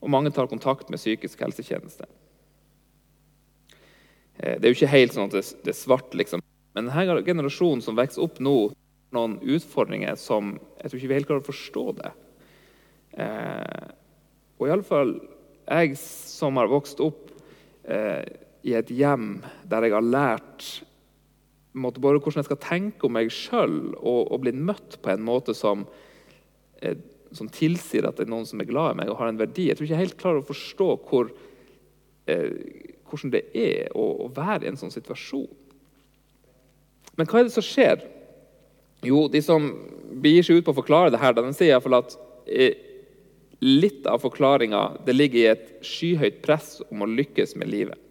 Og 0.00 0.12
mange 0.12 0.32
tar 0.32 0.48
kontakt 0.48 0.88
med 0.88 1.02
psykisk 1.02 1.42
helsetjeneste. 1.44 2.08
Det 4.40 4.64
er 4.64 4.70
jo 4.70 4.78
ikke 4.78 4.94
helt 4.94 5.12
sånn 5.12 5.28
at 5.28 5.36
det 5.60 5.74
er 5.74 5.76
svart 5.76 6.16
liksom, 6.16 6.40
men 6.76 6.88
denne 6.88 7.22
generasjonen 7.26 7.82
som 7.84 7.98
vokser 7.98 8.22
opp 8.24 8.38
nå, 8.42 8.54
har 8.70 9.16
noen 9.16 9.38
utfordringer 9.42 10.18
som 10.20 10.54
jeg 10.78 10.90
tror 10.90 11.00
ikke 11.00 11.10
vi 11.10 11.16
helt 11.18 11.30
klarer 11.30 11.42
å 11.42 11.48
forstå 11.50 11.84
det. 11.98 12.10
Eh, 13.24 13.88
og 14.60 14.68
iallfall 14.68 15.16
jeg 15.66 15.96
som 15.98 16.60
har 16.60 16.70
vokst 16.70 17.02
opp 17.02 17.32
eh, 17.90 18.22
i 18.62 18.76
et 18.78 18.92
hjem 18.94 19.40
der 19.66 19.86
jeg 19.86 19.96
har 19.96 20.06
lært 20.06 20.68
måte, 21.72 22.02
både 22.02 22.18
hvordan 22.18 22.42
jeg 22.42 22.50
skal 22.50 22.62
tenke 22.64 23.06
om 23.06 23.14
meg 23.14 23.30
sjøl, 23.34 23.94
og, 24.00 24.30
og 24.30 24.42
bli 24.42 24.52
møtt 24.56 24.98
på 25.02 25.12
en 25.12 25.24
måte 25.26 25.54
som 25.56 25.86
eh, 26.82 26.98
som 27.36 27.50
tilsier 27.52 28.06
at 28.06 28.18
det 28.18 28.26
er 28.26 28.32
noen 28.32 28.48
som 28.48 28.60
er 28.62 28.68
glad 28.68 28.94
i 28.94 29.00
meg 29.02 29.10
og 29.10 29.20
har 29.20 29.30
en 29.30 29.38
verdi. 29.40 29.68
Jeg 29.68 29.78
tror 29.78 29.86
ikke 29.86 29.96
jeg 29.96 30.06
helt 30.06 30.20
klarer 30.20 30.42
å 30.42 30.48
forstå 30.48 30.88
hvor, 31.06 31.30
eh, 32.30 32.50
hvordan 33.08 33.34
det 33.34 33.44
er 33.54 33.94
å, 33.94 34.06
å, 34.26 34.28
være 34.34 34.66
i 34.66 34.72
en 34.72 34.80
sånn 34.80 34.94
situasjon. 34.94 35.48
Men 37.18 37.30
hva 37.30 37.40
er 37.40 37.48
det 37.48 37.54
som 37.54 37.66
skjer? 37.66 38.04
Jo, 39.06 39.24
de 39.32 39.42
som 39.44 39.70
begir 40.22 40.44
seg 40.46 40.60
ut 40.60 40.66
på 40.66 40.74
å 40.74 40.80
forklare 40.80 41.12
det 41.14 41.20
her, 41.22 41.36
de 41.36 41.54
sier 41.54 41.74
iallfall 41.74 42.00
at 42.00 42.16
eh, 42.50 42.74
litt 43.60 44.06
av 44.08 44.22
forklaringa 44.24 44.82
ligger 45.12 45.40
i 45.40 45.50
et 45.52 45.72
skyhøyt 45.86 46.40
press 46.44 46.78
om 46.90 47.04
å 47.04 47.10
lykkes 47.10 47.54
med 47.60 47.70
livet. 47.70 48.09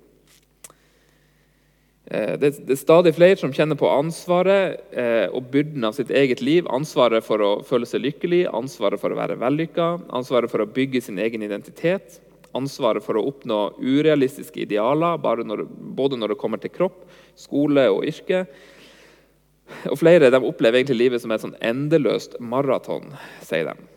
Eh, 2.09 2.39
det, 2.41 2.55
er 2.65 2.79
stadig 2.79 3.13
flere 3.13 3.37
som 3.37 3.51
kjenner 3.53 3.77
på 3.77 3.89
ansvaret 3.89 4.79
eh, 4.97 5.27
og 5.29 5.51
byrden 5.53 5.85
av 5.85 5.93
sitt 5.97 6.09
eget 6.09 6.41
liv. 6.41 6.65
Ansvaret 6.73 7.25
for 7.25 7.43
å 7.45 7.51
føle 7.65 7.85
seg 7.89 8.01
lykkelig, 8.01 8.47
ansvaret 8.49 9.01
for 9.01 9.13
å 9.13 9.19
være 9.19 9.37
vellykka, 9.41 9.91
ansvaret 10.17 10.49
for 10.49 10.65
å 10.65 10.71
bygge 10.73 11.03
sin 11.05 11.21
egen 11.21 11.45
identitet. 11.45 12.17
Ansvaret 12.57 13.05
for 13.05 13.19
å 13.19 13.27
oppnå 13.29 13.59
urealistiske 13.77 14.63
idealer, 14.65 15.21
når, 15.45 15.67
både 15.69 16.17
når 16.17 16.33
det 16.33 16.39
kommer 16.41 16.61
til 16.61 16.73
kropp, 16.73 17.03
skole 17.37 17.85
og 17.93 18.07
yrke. 18.09 18.47
Og 19.91 19.99
Flere 20.01 20.31
de 20.33 20.41
opplever 20.41 20.79
egentlig 20.79 21.03
livet 21.03 21.21
som 21.21 21.29
et 21.29 21.45
sånn 21.45 21.57
endeløst 21.61 22.39
maraton, 22.41 23.13
sier 23.45 23.69
de. 23.69 23.89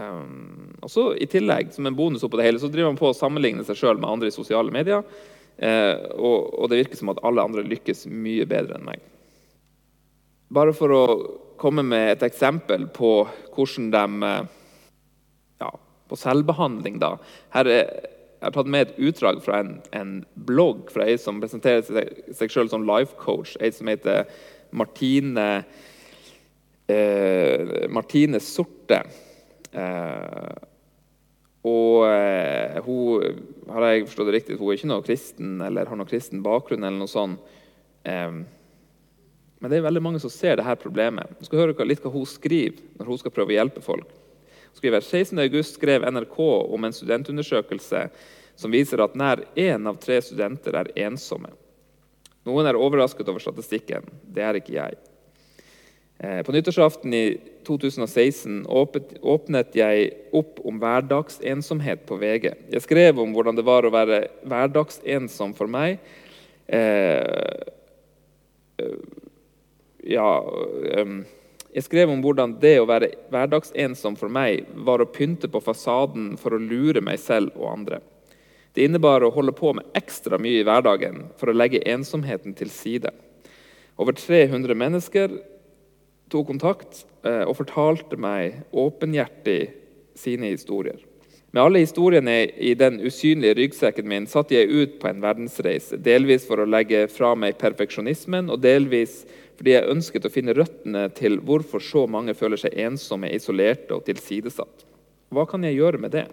Um, 0.00 0.72
og 0.84 0.88
så 0.92 1.10
I 1.20 1.28
tillegg, 1.28 1.68
som 1.72 1.84
en 1.88 1.96
bonus 1.96 2.24
på 2.24 2.36
det 2.40 2.48
hele, 2.48 2.60
så 2.60 2.72
driver 2.72 2.94
man 2.94 3.00
på 3.00 3.12
å 3.12 3.16
sammenligne 3.16 3.64
seg 3.64 3.76
sjøl 3.76 4.00
med 4.00 4.08
andre 4.08 4.32
i 4.32 4.34
sosiale 4.34 4.72
medier. 4.72 5.04
Eh, 5.56 5.94
og, 6.12 6.52
og, 6.52 6.68
det 6.68 6.82
virker 6.82 6.98
som 7.00 7.12
at 7.14 7.22
alle 7.24 7.44
andre 7.44 7.64
lykkes 7.64 8.04
mye 8.12 8.44
bedre 8.48 8.76
enn 8.76 8.88
meg. 8.90 9.04
Bare 10.52 10.74
for 10.76 10.92
å 10.92 11.04
komme 11.56 11.82
med 11.86 12.10
et 12.12 12.26
eksempel 12.26 12.84
på 12.92 13.12
hvordan 13.54 13.88
de 13.94 14.28
eh, 14.28 14.52
ja, 15.64 15.72
På 16.06 16.18
selvbehandling, 16.20 17.00
da. 17.00 17.16
Her 17.56 17.70
er, 17.72 17.88
jeg 18.36 18.44
har 18.44 18.52
tatt 18.54 18.68
med 18.70 18.84
et 18.84 18.98
utdrag 19.08 19.40
fra 19.42 19.62
en, 19.64 19.72
en 19.96 20.12
blogg 20.46 20.90
fra 20.92 21.06
ei 21.08 21.16
som 21.18 21.40
presenterer 21.40 21.82
seg, 21.88 22.20
seg 22.36 22.52
sjøl 22.52 22.68
som 22.70 22.84
life 22.86 23.16
coach. 23.18 23.56
Ei 23.58 23.72
som 23.72 23.88
heter 23.88 24.28
Martine, 24.76 25.64
eh, 26.92 27.88
Martine 27.88 28.42
Sorte. 28.44 29.00
Eh, 29.72 30.52
og 31.66 32.04
eh, 32.06 32.76
hun 32.86 33.72
har 33.74 33.86
jeg 33.88 34.06
forstått 34.06 34.28
det 34.28 34.36
riktig, 34.36 34.58
hun 34.60 34.70
er 34.70 34.78
ikke 34.78 34.90
noe 34.90 35.06
kristen 35.06 35.56
eller 35.66 35.90
har 35.90 35.98
noen 35.98 36.10
kristen 36.10 36.44
bakgrunn. 36.44 36.84
eller 36.84 37.00
noe 37.00 37.10
sånt. 37.10 37.56
Eh, 38.06 38.38
men 39.58 39.72
det 39.72 39.78
er 39.78 39.86
veldig 39.86 40.04
mange 40.04 40.20
som 40.22 40.30
ser 40.30 40.60
dette 40.60 40.76
problemet. 40.82 41.32
Vi 41.40 41.48
skal 41.48 41.64
høre 41.64 41.88
litt 41.88 42.04
hva 42.04 42.12
hun 42.12 42.28
skriver 42.28 42.82
når 42.98 43.10
hun 43.10 43.20
skal 43.22 43.34
prøve 43.34 43.54
å 43.54 43.56
hjelpe 43.56 43.82
folk. 43.84 44.10
Hun 44.68 44.78
skriver 44.78 45.00
16.8 45.00 45.62
skrev 45.70 46.04
NRK 46.12 46.38
om 46.44 46.84
en 46.84 46.94
studentundersøkelse 46.94 48.02
som 48.56 48.72
viser 48.72 49.02
at 49.04 49.16
nær 49.16 49.42
én 49.56 49.88
av 49.88 49.98
tre 50.00 50.20
studenter 50.24 50.76
er 50.76 50.92
ensomme. 51.08 51.50
Noen 52.46 52.68
er 52.68 52.78
overrasket 52.78 53.28
over 53.32 53.42
statistikken. 53.42 54.06
Det 54.22 54.44
er 54.44 54.60
ikke 54.60 54.76
jeg. 54.76 55.00
Eh, 56.18 56.42
på 56.42 56.52
nyttårsaften 56.52 57.14
i 57.14 57.40
2016 57.66 58.62
åpnet 59.22 59.74
jeg 59.76 60.06
opp 60.32 60.62
om 60.64 60.78
hverdagsensomhet 60.80 62.06
på 62.08 62.16
VG. 62.16 62.52
Jeg 62.72 62.84
skrev 62.86 63.20
om 63.20 63.34
hvordan 63.36 63.58
det 63.58 63.64
var 63.66 63.84
å 63.84 63.92
være 63.92 64.22
hverdagsensom 64.48 65.52
for 65.58 65.68
meg. 65.68 66.00
Eh, 66.66 67.60
eh 68.80 68.98
ja 70.06 70.28
Jeg 71.74 71.82
skrev 71.82 72.10
om 72.12 72.20
hvordan 72.22 72.52
det 72.60 72.76
å 72.80 72.86
være 72.86 73.08
hverdagsensom 73.28 74.14
for 74.16 74.32
meg 74.32 74.64
var 74.86 75.02
å 75.02 75.08
pynte 75.10 75.48
på 75.50 75.60
fasaden 75.60 76.36
for 76.40 76.54
å 76.54 76.60
lure 76.62 77.02
meg 77.04 77.18
selv 77.20 77.58
og 77.58 77.72
andre. 77.72 77.98
Det 78.72 78.86
innebar 78.86 79.24
å 79.26 79.32
holde 79.34 79.52
på 79.52 79.74
med 79.76 79.84
ekstra 79.98 80.38
mye 80.38 80.62
i 80.62 80.64
hverdagen 80.64 81.26
for 81.36 81.50
å 81.50 81.56
legge 81.56 81.82
ensomheten 81.84 82.54
til 82.56 82.70
side. 82.72 83.10
Over 83.98 84.16
300 84.16 84.78
mennesker 84.78 85.36
tok 86.32 86.48
kontakt 86.50 87.04
eh, 87.26 87.44
og 87.46 87.58
fortalte 87.60 88.18
meg 88.20 88.62
åpenhjertig 88.76 89.60
sine 90.16 90.52
historier. 90.54 90.98
Med 91.54 91.62
alle 91.62 91.80
historiene 91.80 92.34
i 92.60 92.74
den 92.76 92.98
usynlige 93.00 93.56
ryggsekken 93.56 94.08
min 94.10 94.26
satte 94.28 94.56
jeg 94.58 94.68
ut 94.68 94.96
på 95.00 95.08
en 95.08 95.22
verdensreise. 95.22 95.96
Delvis 95.96 96.44
for 96.48 96.60
å 96.60 96.68
legge 96.68 97.06
fra 97.08 97.30
meg 97.38 97.56
perfeksjonismen, 97.60 98.50
og 98.52 98.60
delvis 98.64 99.22
fordi 99.56 99.72
jeg 99.72 99.88
ønsket 99.88 100.26
å 100.28 100.32
finne 100.32 100.52
røttene 100.56 101.06
til 101.16 101.38
hvorfor 101.40 101.80
så 101.80 102.04
mange 102.10 102.34
føler 102.36 102.60
seg 102.60 102.76
ensomme, 102.84 103.30
isolerte 103.32 103.96
og 103.96 104.04
tilsidesatt. 104.04 104.84
Hva 105.32 105.46
kan 105.48 105.64
jeg 105.64 105.78
gjøre 105.78 106.02
med 106.02 106.12
det? 106.12 106.26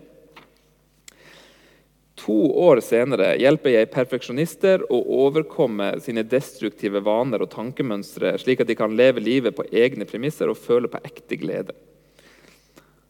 To 2.23 2.36
år 2.63 2.79
senere 2.79 3.33
hjelper 3.36 3.73
jeg 3.73 3.89
perfeksjonister 3.91 4.86
å 4.88 4.99
overkomme 5.25 5.89
sine 6.03 6.23
destruktive 6.23 7.01
vaner 7.03 7.43
og 7.43 7.51
tankemønstre, 7.51 8.38
slik 8.39 8.63
at 8.63 8.69
de 8.69 8.77
kan 8.79 8.95
leve 8.95 9.19
livet 9.19 9.57
på 9.57 9.65
egne 9.75 10.07
premisser 10.07 10.47
og 10.47 10.62
føle 10.62 10.88
på 10.88 11.01
ekte 11.03 11.39
glede. 11.41 11.75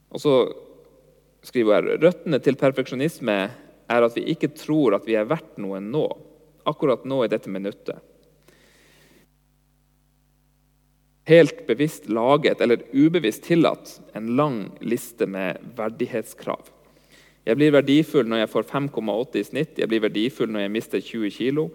Og 0.10 0.24
så 0.24 0.34
skriver 1.46 1.92
jeg 1.92 2.02
Røttene 2.02 2.42
til 2.42 2.58
perfeksjonisme 2.58 3.38
er 3.94 4.08
at 4.08 4.18
vi 4.18 4.26
ikke 4.34 4.50
tror 4.58 4.98
at 4.98 5.06
vi 5.06 5.20
er 5.20 5.30
verdt 5.30 5.62
noe 5.62 5.84
nå. 5.84 6.08
Akkurat 6.66 7.06
nå 7.06 7.22
i 7.22 7.30
dette 7.30 7.54
minuttet. 7.54 8.00
Helt 11.30 11.68
bevisst 11.68 12.10
laget, 12.10 12.60
eller 12.66 12.82
ubevisst 12.92 13.46
tillatt, 13.46 14.00
en 14.18 14.34
lang 14.40 14.64
liste 14.82 15.28
med 15.30 15.62
verdighetskrav. 15.78 16.73
Jeg 17.44 17.60
blir 17.60 17.74
verdifull 17.76 18.30
når 18.30 18.44
jeg 18.44 18.52
får 18.54 18.70
5,8 18.70 19.40
i 19.40 19.44
snitt. 19.44 19.80
Jeg 19.80 19.92
blir 19.92 20.04
verdifull 20.06 20.52
når 20.52 20.66
jeg 20.66 20.74
mister 20.78 21.04
20 21.04 21.34
kg. 21.36 21.66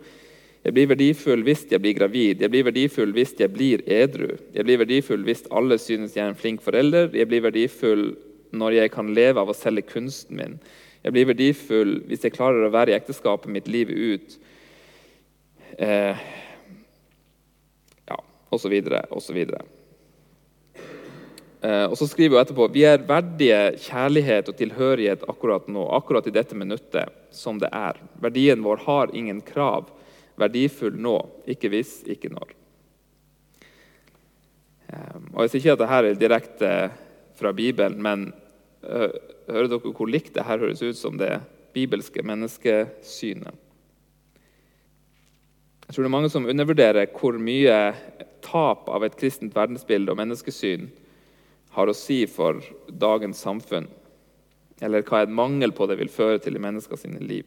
Jeg 0.64 0.74
blir 0.74 0.88
verdifull 0.90 1.44
hvis 1.46 1.66
jeg 1.70 1.81
blir 1.83 1.94
gravid. 1.96 2.42
Jeg 2.42 2.50
blir 2.50 2.64
verdifull 2.66 3.12
hvis 3.16 3.35
jeg 3.38 3.52
blir 3.52 3.85
edru. 3.85 4.33
Jeg 4.54 4.64
blir 4.64 4.81
verdifull 4.81 5.22
hvis 5.28 5.44
alle 5.54 5.78
synes 5.78 6.16
jeg 6.16 6.24
er 6.24 6.33
en 6.33 6.40
flink 6.40 6.64
forelder. 6.64 7.12
Jeg 7.14 7.28
blir 7.28 7.44
verdifull 7.44 8.11
når 8.57 8.81
jeg 8.81 8.92
kan 8.96 9.12
leve 9.14 9.40
av 9.40 9.52
å 9.52 9.57
selge 9.57 9.87
kunsten 9.92 10.40
min. 10.40 10.59
Jeg 11.04 11.14
blir 11.14 11.28
verdifull 11.31 11.98
hvis 12.09 12.24
jeg 12.24 12.35
klarer 12.35 12.64
å 12.66 12.72
være 12.74 12.94
i 12.94 12.98
ekteskapet 12.98 13.52
mitt 13.52 13.68
livet 13.68 13.96
ut. 13.96 14.38
Eh, 15.78 16.28
ja, 18.09 18.22
osv. 18.50 18.81
osv. 19.14 19.44
Eh, 21.61 21.85
og 21.90 21.97
så 21.99 22.07
skriver 22.07 22.37
hun 22.37 22.42
etterpå 22.44 22.68
vi 22.71 22.85
er 22.87 23.03
verdige 23.07 23.59
kjærlighet 23.83 24.51
og 24.51 24.59
tilhørighet 24.61 25.25
akkurat 25.31 25.66
nå, 25.66 25.88
akkurat 25.97 26.29
i 26.31 26.35
dette 26.35 26.55
minuttet, 26.59 27.11
som 27.35 27.59
det 27.59 27.71
er. 27.75 27.99
Verdien 28.23 28.62
vår 28.62 28.85
har 28.85 29.14
ingen 29.16 29.40
krav. 29.42 29.90
Verdifull 30.38 30.94
nå, 31.03 31.16
ikke 31.51 31.73
hvis, 31.73 31.97
ikke 32.07 32.31
når. 32.31 32.55
Eh, 34.92 35.18
og 35.35 35.40
Jeg 35.42 35.51
sier 35.55 35.64
ikke 35.64 35.75
at 35.79 35.83
dette 35.83 35.99
er 35.99 36.21
direkte 36.23 36.73
fra 37.38 37.55
Bibelen, 37.55 37.99
men 38.03 38.31
hører 38.79 39.66
dere 39.68 39.90
hvor 39.90 40.07
likt 40.07 40.37
dette 40.37 40.47
høres 40.47 40.83
ut 40.83 40.97
som 40.97 41.18
det 41.18 41.40
bibelske 41.75 42.23
menneskesynet? 42.23 43.64
Jeg 45.88 45.94
tror 45.94 46.05
det 46.05 46.09
er 46.09 46.14
mange 46.14 46.31
som 46.31 46.47
undervurderer 46.47 47.11
hvor 47.16 47.38
mye 47.42 47.77
tap 48.44 48.88
av 48.92 49.07
et 49.07 49.16
kristent 49.18 49.55
verdensbilde 49.57 50.12
og 50.12 50.21
menneskesyn 50.21 50.87
har 51.76 51.90
å 51.90 51.96
si 51.96 52.22
for 52.31 52.62
dagens 52.88 53.40
samfunn, 53.44 53.88
eller 54.81 55.04
hva 55.07 55.22
en 55.24 55.35
mangel 55.35 55.74
på 55.74 55.87
det 55.90 55.98
vil 56.00 56.12
føre 56.12 56.40
til 56.42 56.57
i 56.57 56.62
menneskers 56.62 57.04
liv. 57.20 57.46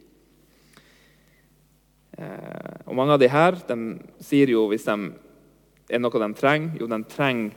Eh, 2.17 2.77
og 2.85 2.95
Mange 2.95 3.15
av 3.15 3.21
de 3.21 3.29
her 3.31 3.57
de 3.67 3.77
sier 4.23 4.51
jo 4.51 4.67
hvis 4.71 4.85
de 4.87 4.95
er 5.91 6.01
noe 6.01 6.23
de 6.23 6.31
trenger, 6.37 6.77
jo 6.79 6.87
de 6.91 7.03
trenger 7.11 7.51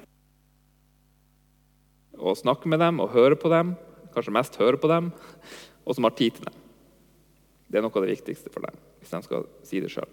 å 2.14 2.34
snakke 2.38 2.70
med 2.70 2.80
dem 2.80 3.00
og 3.02 3.12
høre 3.14 3.36
på 3.36 3.50
dem, 3.50 3.74
kanskje 4.14 4.34
mest 4.34 4.58
høre 4.60 4.78
på 4.80 4.90
dem, 4.90 5.10
og 5.84 5.96
som 5.96 6.06
har 6.06 6.14
tid 6.16 6.36
til 6.36 6.46
dem. 6.46 6.60
Det 7.68 7.80
er 7.80 7.84
noe 7.84 7.94
av 7.94 8.04
det 8.06 8.14
viktigste 8.14 8.52
for 8.54 8.64
dem, 8.64 8.76
hvis 9.00 9.10
de 9.10 9.20
skal 9.26 9.48
si 9.66 9.82
det 9.82 9.90
sjøl. 9.92 10.10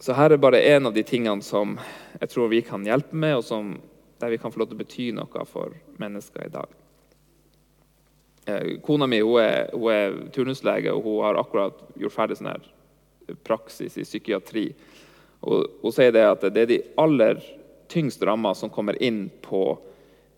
Så 0.00 0.16
her 0.16 0.32
er 0.32 0.40
bare 0.40 0.62
en 0.72 0.88
av 0.88 0.94
de 0.96 1.04
tingene 1.04 1.44
som 1.44 1.76
jeg 2.16 2.32
tror 2.32 2.48
vi 2.50 2.62
kan 2.66 2.84
hjelpe 2.86 3.16
med, 3.16 3.36
og 3.38 3.44
som 3.46 3.74
der 4.20 4.30
vi 4.30 4.38
kan 4.38 4.52
få 4.52 4.62
lov 4.62 4.70
til 4.70 4.78
å 4.78 4.82
bety 4.82 5.08
noe 5.16 5.44
for 5.48 5.74
mennesker 6.00 6.46
i 6.46 6.52
dag. 6.52 6.74
Eh, 8.46 8.78
kona 8.84 9.06
mi 9.06 9.20
hun 9.20 9.40
er, 9.42 9.70
hun 9.72 9.92
er, 9.92 10.18
turnuslege, 10.34 10.92
og 10.92 11.04
hun 11.04 11.24
har 11.24 11.40
akkurat 11.40 11.80
gjort 12.00 12.16
ferdig 12.16 12.38
sånn 12.40 12.52
her 12.52 12.68
praksis 13.46 13.98
i 14.00 14.06
psykiatri. 14.06 14.66
Og 15.46 15.82
hun 15.82 15.94
sier 15.94 16.12
det 16.14 16.26
at 16.26 16.44
det 16.52 16.64
er 16.64 16.70
de 16.70 16.82
aller 17.00 17.40
tyngst 17.90 18.22
ramma 18.26 18.54
som 18.54 18.70
kommer 18.72 18.98
inn 19.02 19.28
på 19.42 19.64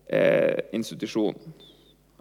eh, 0.07 0.59
institusjonen 0.73 1.53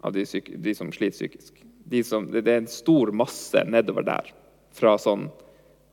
av 0.02 0.12
de, 0.12 0.24
de, 0.26 0.74
som 0.74 0.90
sliter 0.92 1.16
psykisk. 1.16 1.62
De 1.84 2.02
som, 2.04 2.26
det 2.30 2.42
er 2.46 2.62
en 2.62 2.70
stor 2.70 3.12
masse 3.14 3.62
nedover 3.68 4.06
der. 4.06 4.32
Fra 4.74 4.96
sånn 4.98 5.28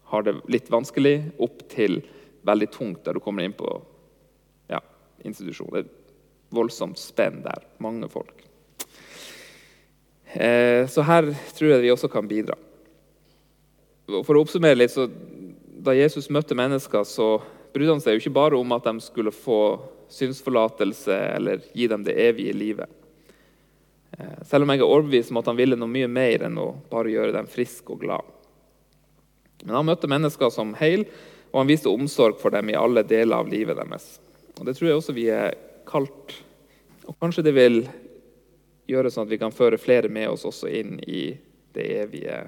har 0.09 0.25
det 0.25 0.39
litt 0.49 0.71
vanskelig 0.73 1.19
opp 1.37 1.61
til 1.69 1.99
veldig 2.47 2.69
tungt, 2.73 3.03
der 3.05 3.17
du 3.17 3.21
kommer 3.21 3.45
inn 3.45 3.53
på 3.53 3.67
institusjon. 5.29 5.71
Det 5.73 5.85
er 5.85 6.55
voldsomt 6.55 6.99
spenn 6.99 7.41
der. 7.45 7.65
Mange 7.83 8.09
folk. 8.11 8.45
Eh, 10.33 10.85
så 10.89 11.05
her 11.05 11.31
tror 11.57 11.71
jeg 11.73 11.85
vi 11.85 11.93
også 11.93 12.09
kan 12.11 12.27
bidra. 12.29 12.57
For 14.09 14.35
å 14.35 14.43
oppsummere 14.43 14.77
litt, 14.77 14.93
så 14.93 15.09
Da 15.79 15.93
Jesus 15.95 16.25
møtte 16.27 16.57
mennesker, 16.59 17.05
så 17.07 17.37
brydde 17.71 17.93
han 17.93 18.01
seg 18.03 18.17
jo 18.17 18.19
ikke 18.19 18.35
bare 18.35 18.57
om 18.59 18.73
at 18.75 18.83
de 18.83 18.99
skulle 18.99 19.31
få 19.31 19.79
synsforlatelse 20.11 21.15
eller 21.37 21.61
gi 21.71 21.87
dem 21.87 22.03
det 22.03 22.17
evige 22.19 22.51
livet. 22.51 22.89
Eh, 24.11 24.41
selv 24.43 24.65
om 24.65 24.73
jeg 24.73 24.81
er 24.81 24.89
overbevist 24.89 25.31
om 25.31 25.39
at 25.39 25.47
han 25.47 25.55
ville 25.55 25.77
noe 25.79 25.87
mye 25.87 26.09
mer 26.11 26.43
enn 26.49 26.59
å 26.59 26.73
bare 26.91 27.13
gjøre 27.13 27.37
dem 27.37 27.47
friske 27.47 27.95
og 27.95 28.03
glade. 28.03 28.27
Men 29.63 29.77
han 29.77 29.87
møtte 29.87 30.11
mennesker 30.11 30.51
som 30.51 30.73
heil, 30.79 31.05
og 31.53 31.61
han 31.61 31.71
viste 31.71 31.91
omsorg 31.91 32.39
for 32.41 32.51
dem 32.51 32.71
i 32.71 32.77
alle 32.79 33.03
deler 33.07 33.39
av 33.39 33.47
livet 33.51 33.79
deres. 33.79 34.17
Og 34.57 34.65
Det 34.65 34.75
tror 34.77 34.89
jeg 34.89 34.99
også 34.99 35.15
vi 35.15 35.27
er 35.33 35.57
kalt. 35.89 36.35
Og 37.07 37.17
kanskje 37.21 37.45
det 37.45 37.55
vil 37.57 37.83
gjøre 38.89 39.11
sånn 39.13 39.27
at 39.27 39.33
vi 39.33 39.41
kan 39.41 39.53
føre 39.53 39.77
flere 39.81 40.09
med 40.09 40.29
oss 40.31 40.47
også 40.49 40.69
inn 40.79 40.97
i 41.05 41.29
det 41.75 41.85
evige 42.01 42.41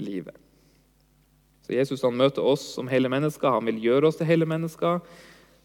livet. 0.00 0.36
Så 1.66 1.74
Jesus 1.74 2.04
han 2.06 2.16
møter 2.16 2.44
oss 2.46 2.62
som 2.76 2.88
hele 2.88 3.10
mennesker, 3.10 3.50
han 3.50 3.66
vil 3.66 3.80
gjøre 3.82 4.10
oss 4.10 4.20
til 4.20 4.28
hele 4.28 4.46
mennesker. 4.46 5.00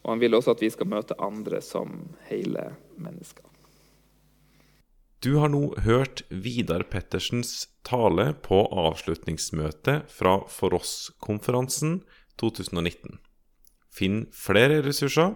Og 0.01 0.09
han 0.15 0.21
vil 0.21 0.33
også 0.33 0.55
at 0.55 0.63
vi 0.63 0.71
skal 0.73 0.89
møte 0.89 1.17
andre 1.21 1.59
som 1.61 2.15
hele 2.31 2.71
mennesker. 2.97 3.45
Du 5.21 5.35
har 5.37 5.51
nå 5.53 5.75
hørt 5.85 6.23
Vidar 6.33 6.81
Pettersens 6.89 7.67
tale 7.85 8.31
på 8.41 8.63
avslutningsmøtet 8.65 10.09
fra 10.09 10.39
For 10.49 10.73
oss-konferansen 10.73 11.99
2019. 12.41 13.19
Finn 13.93 14.23
flere 14.33 14.79
ressurser, 14.81 15.35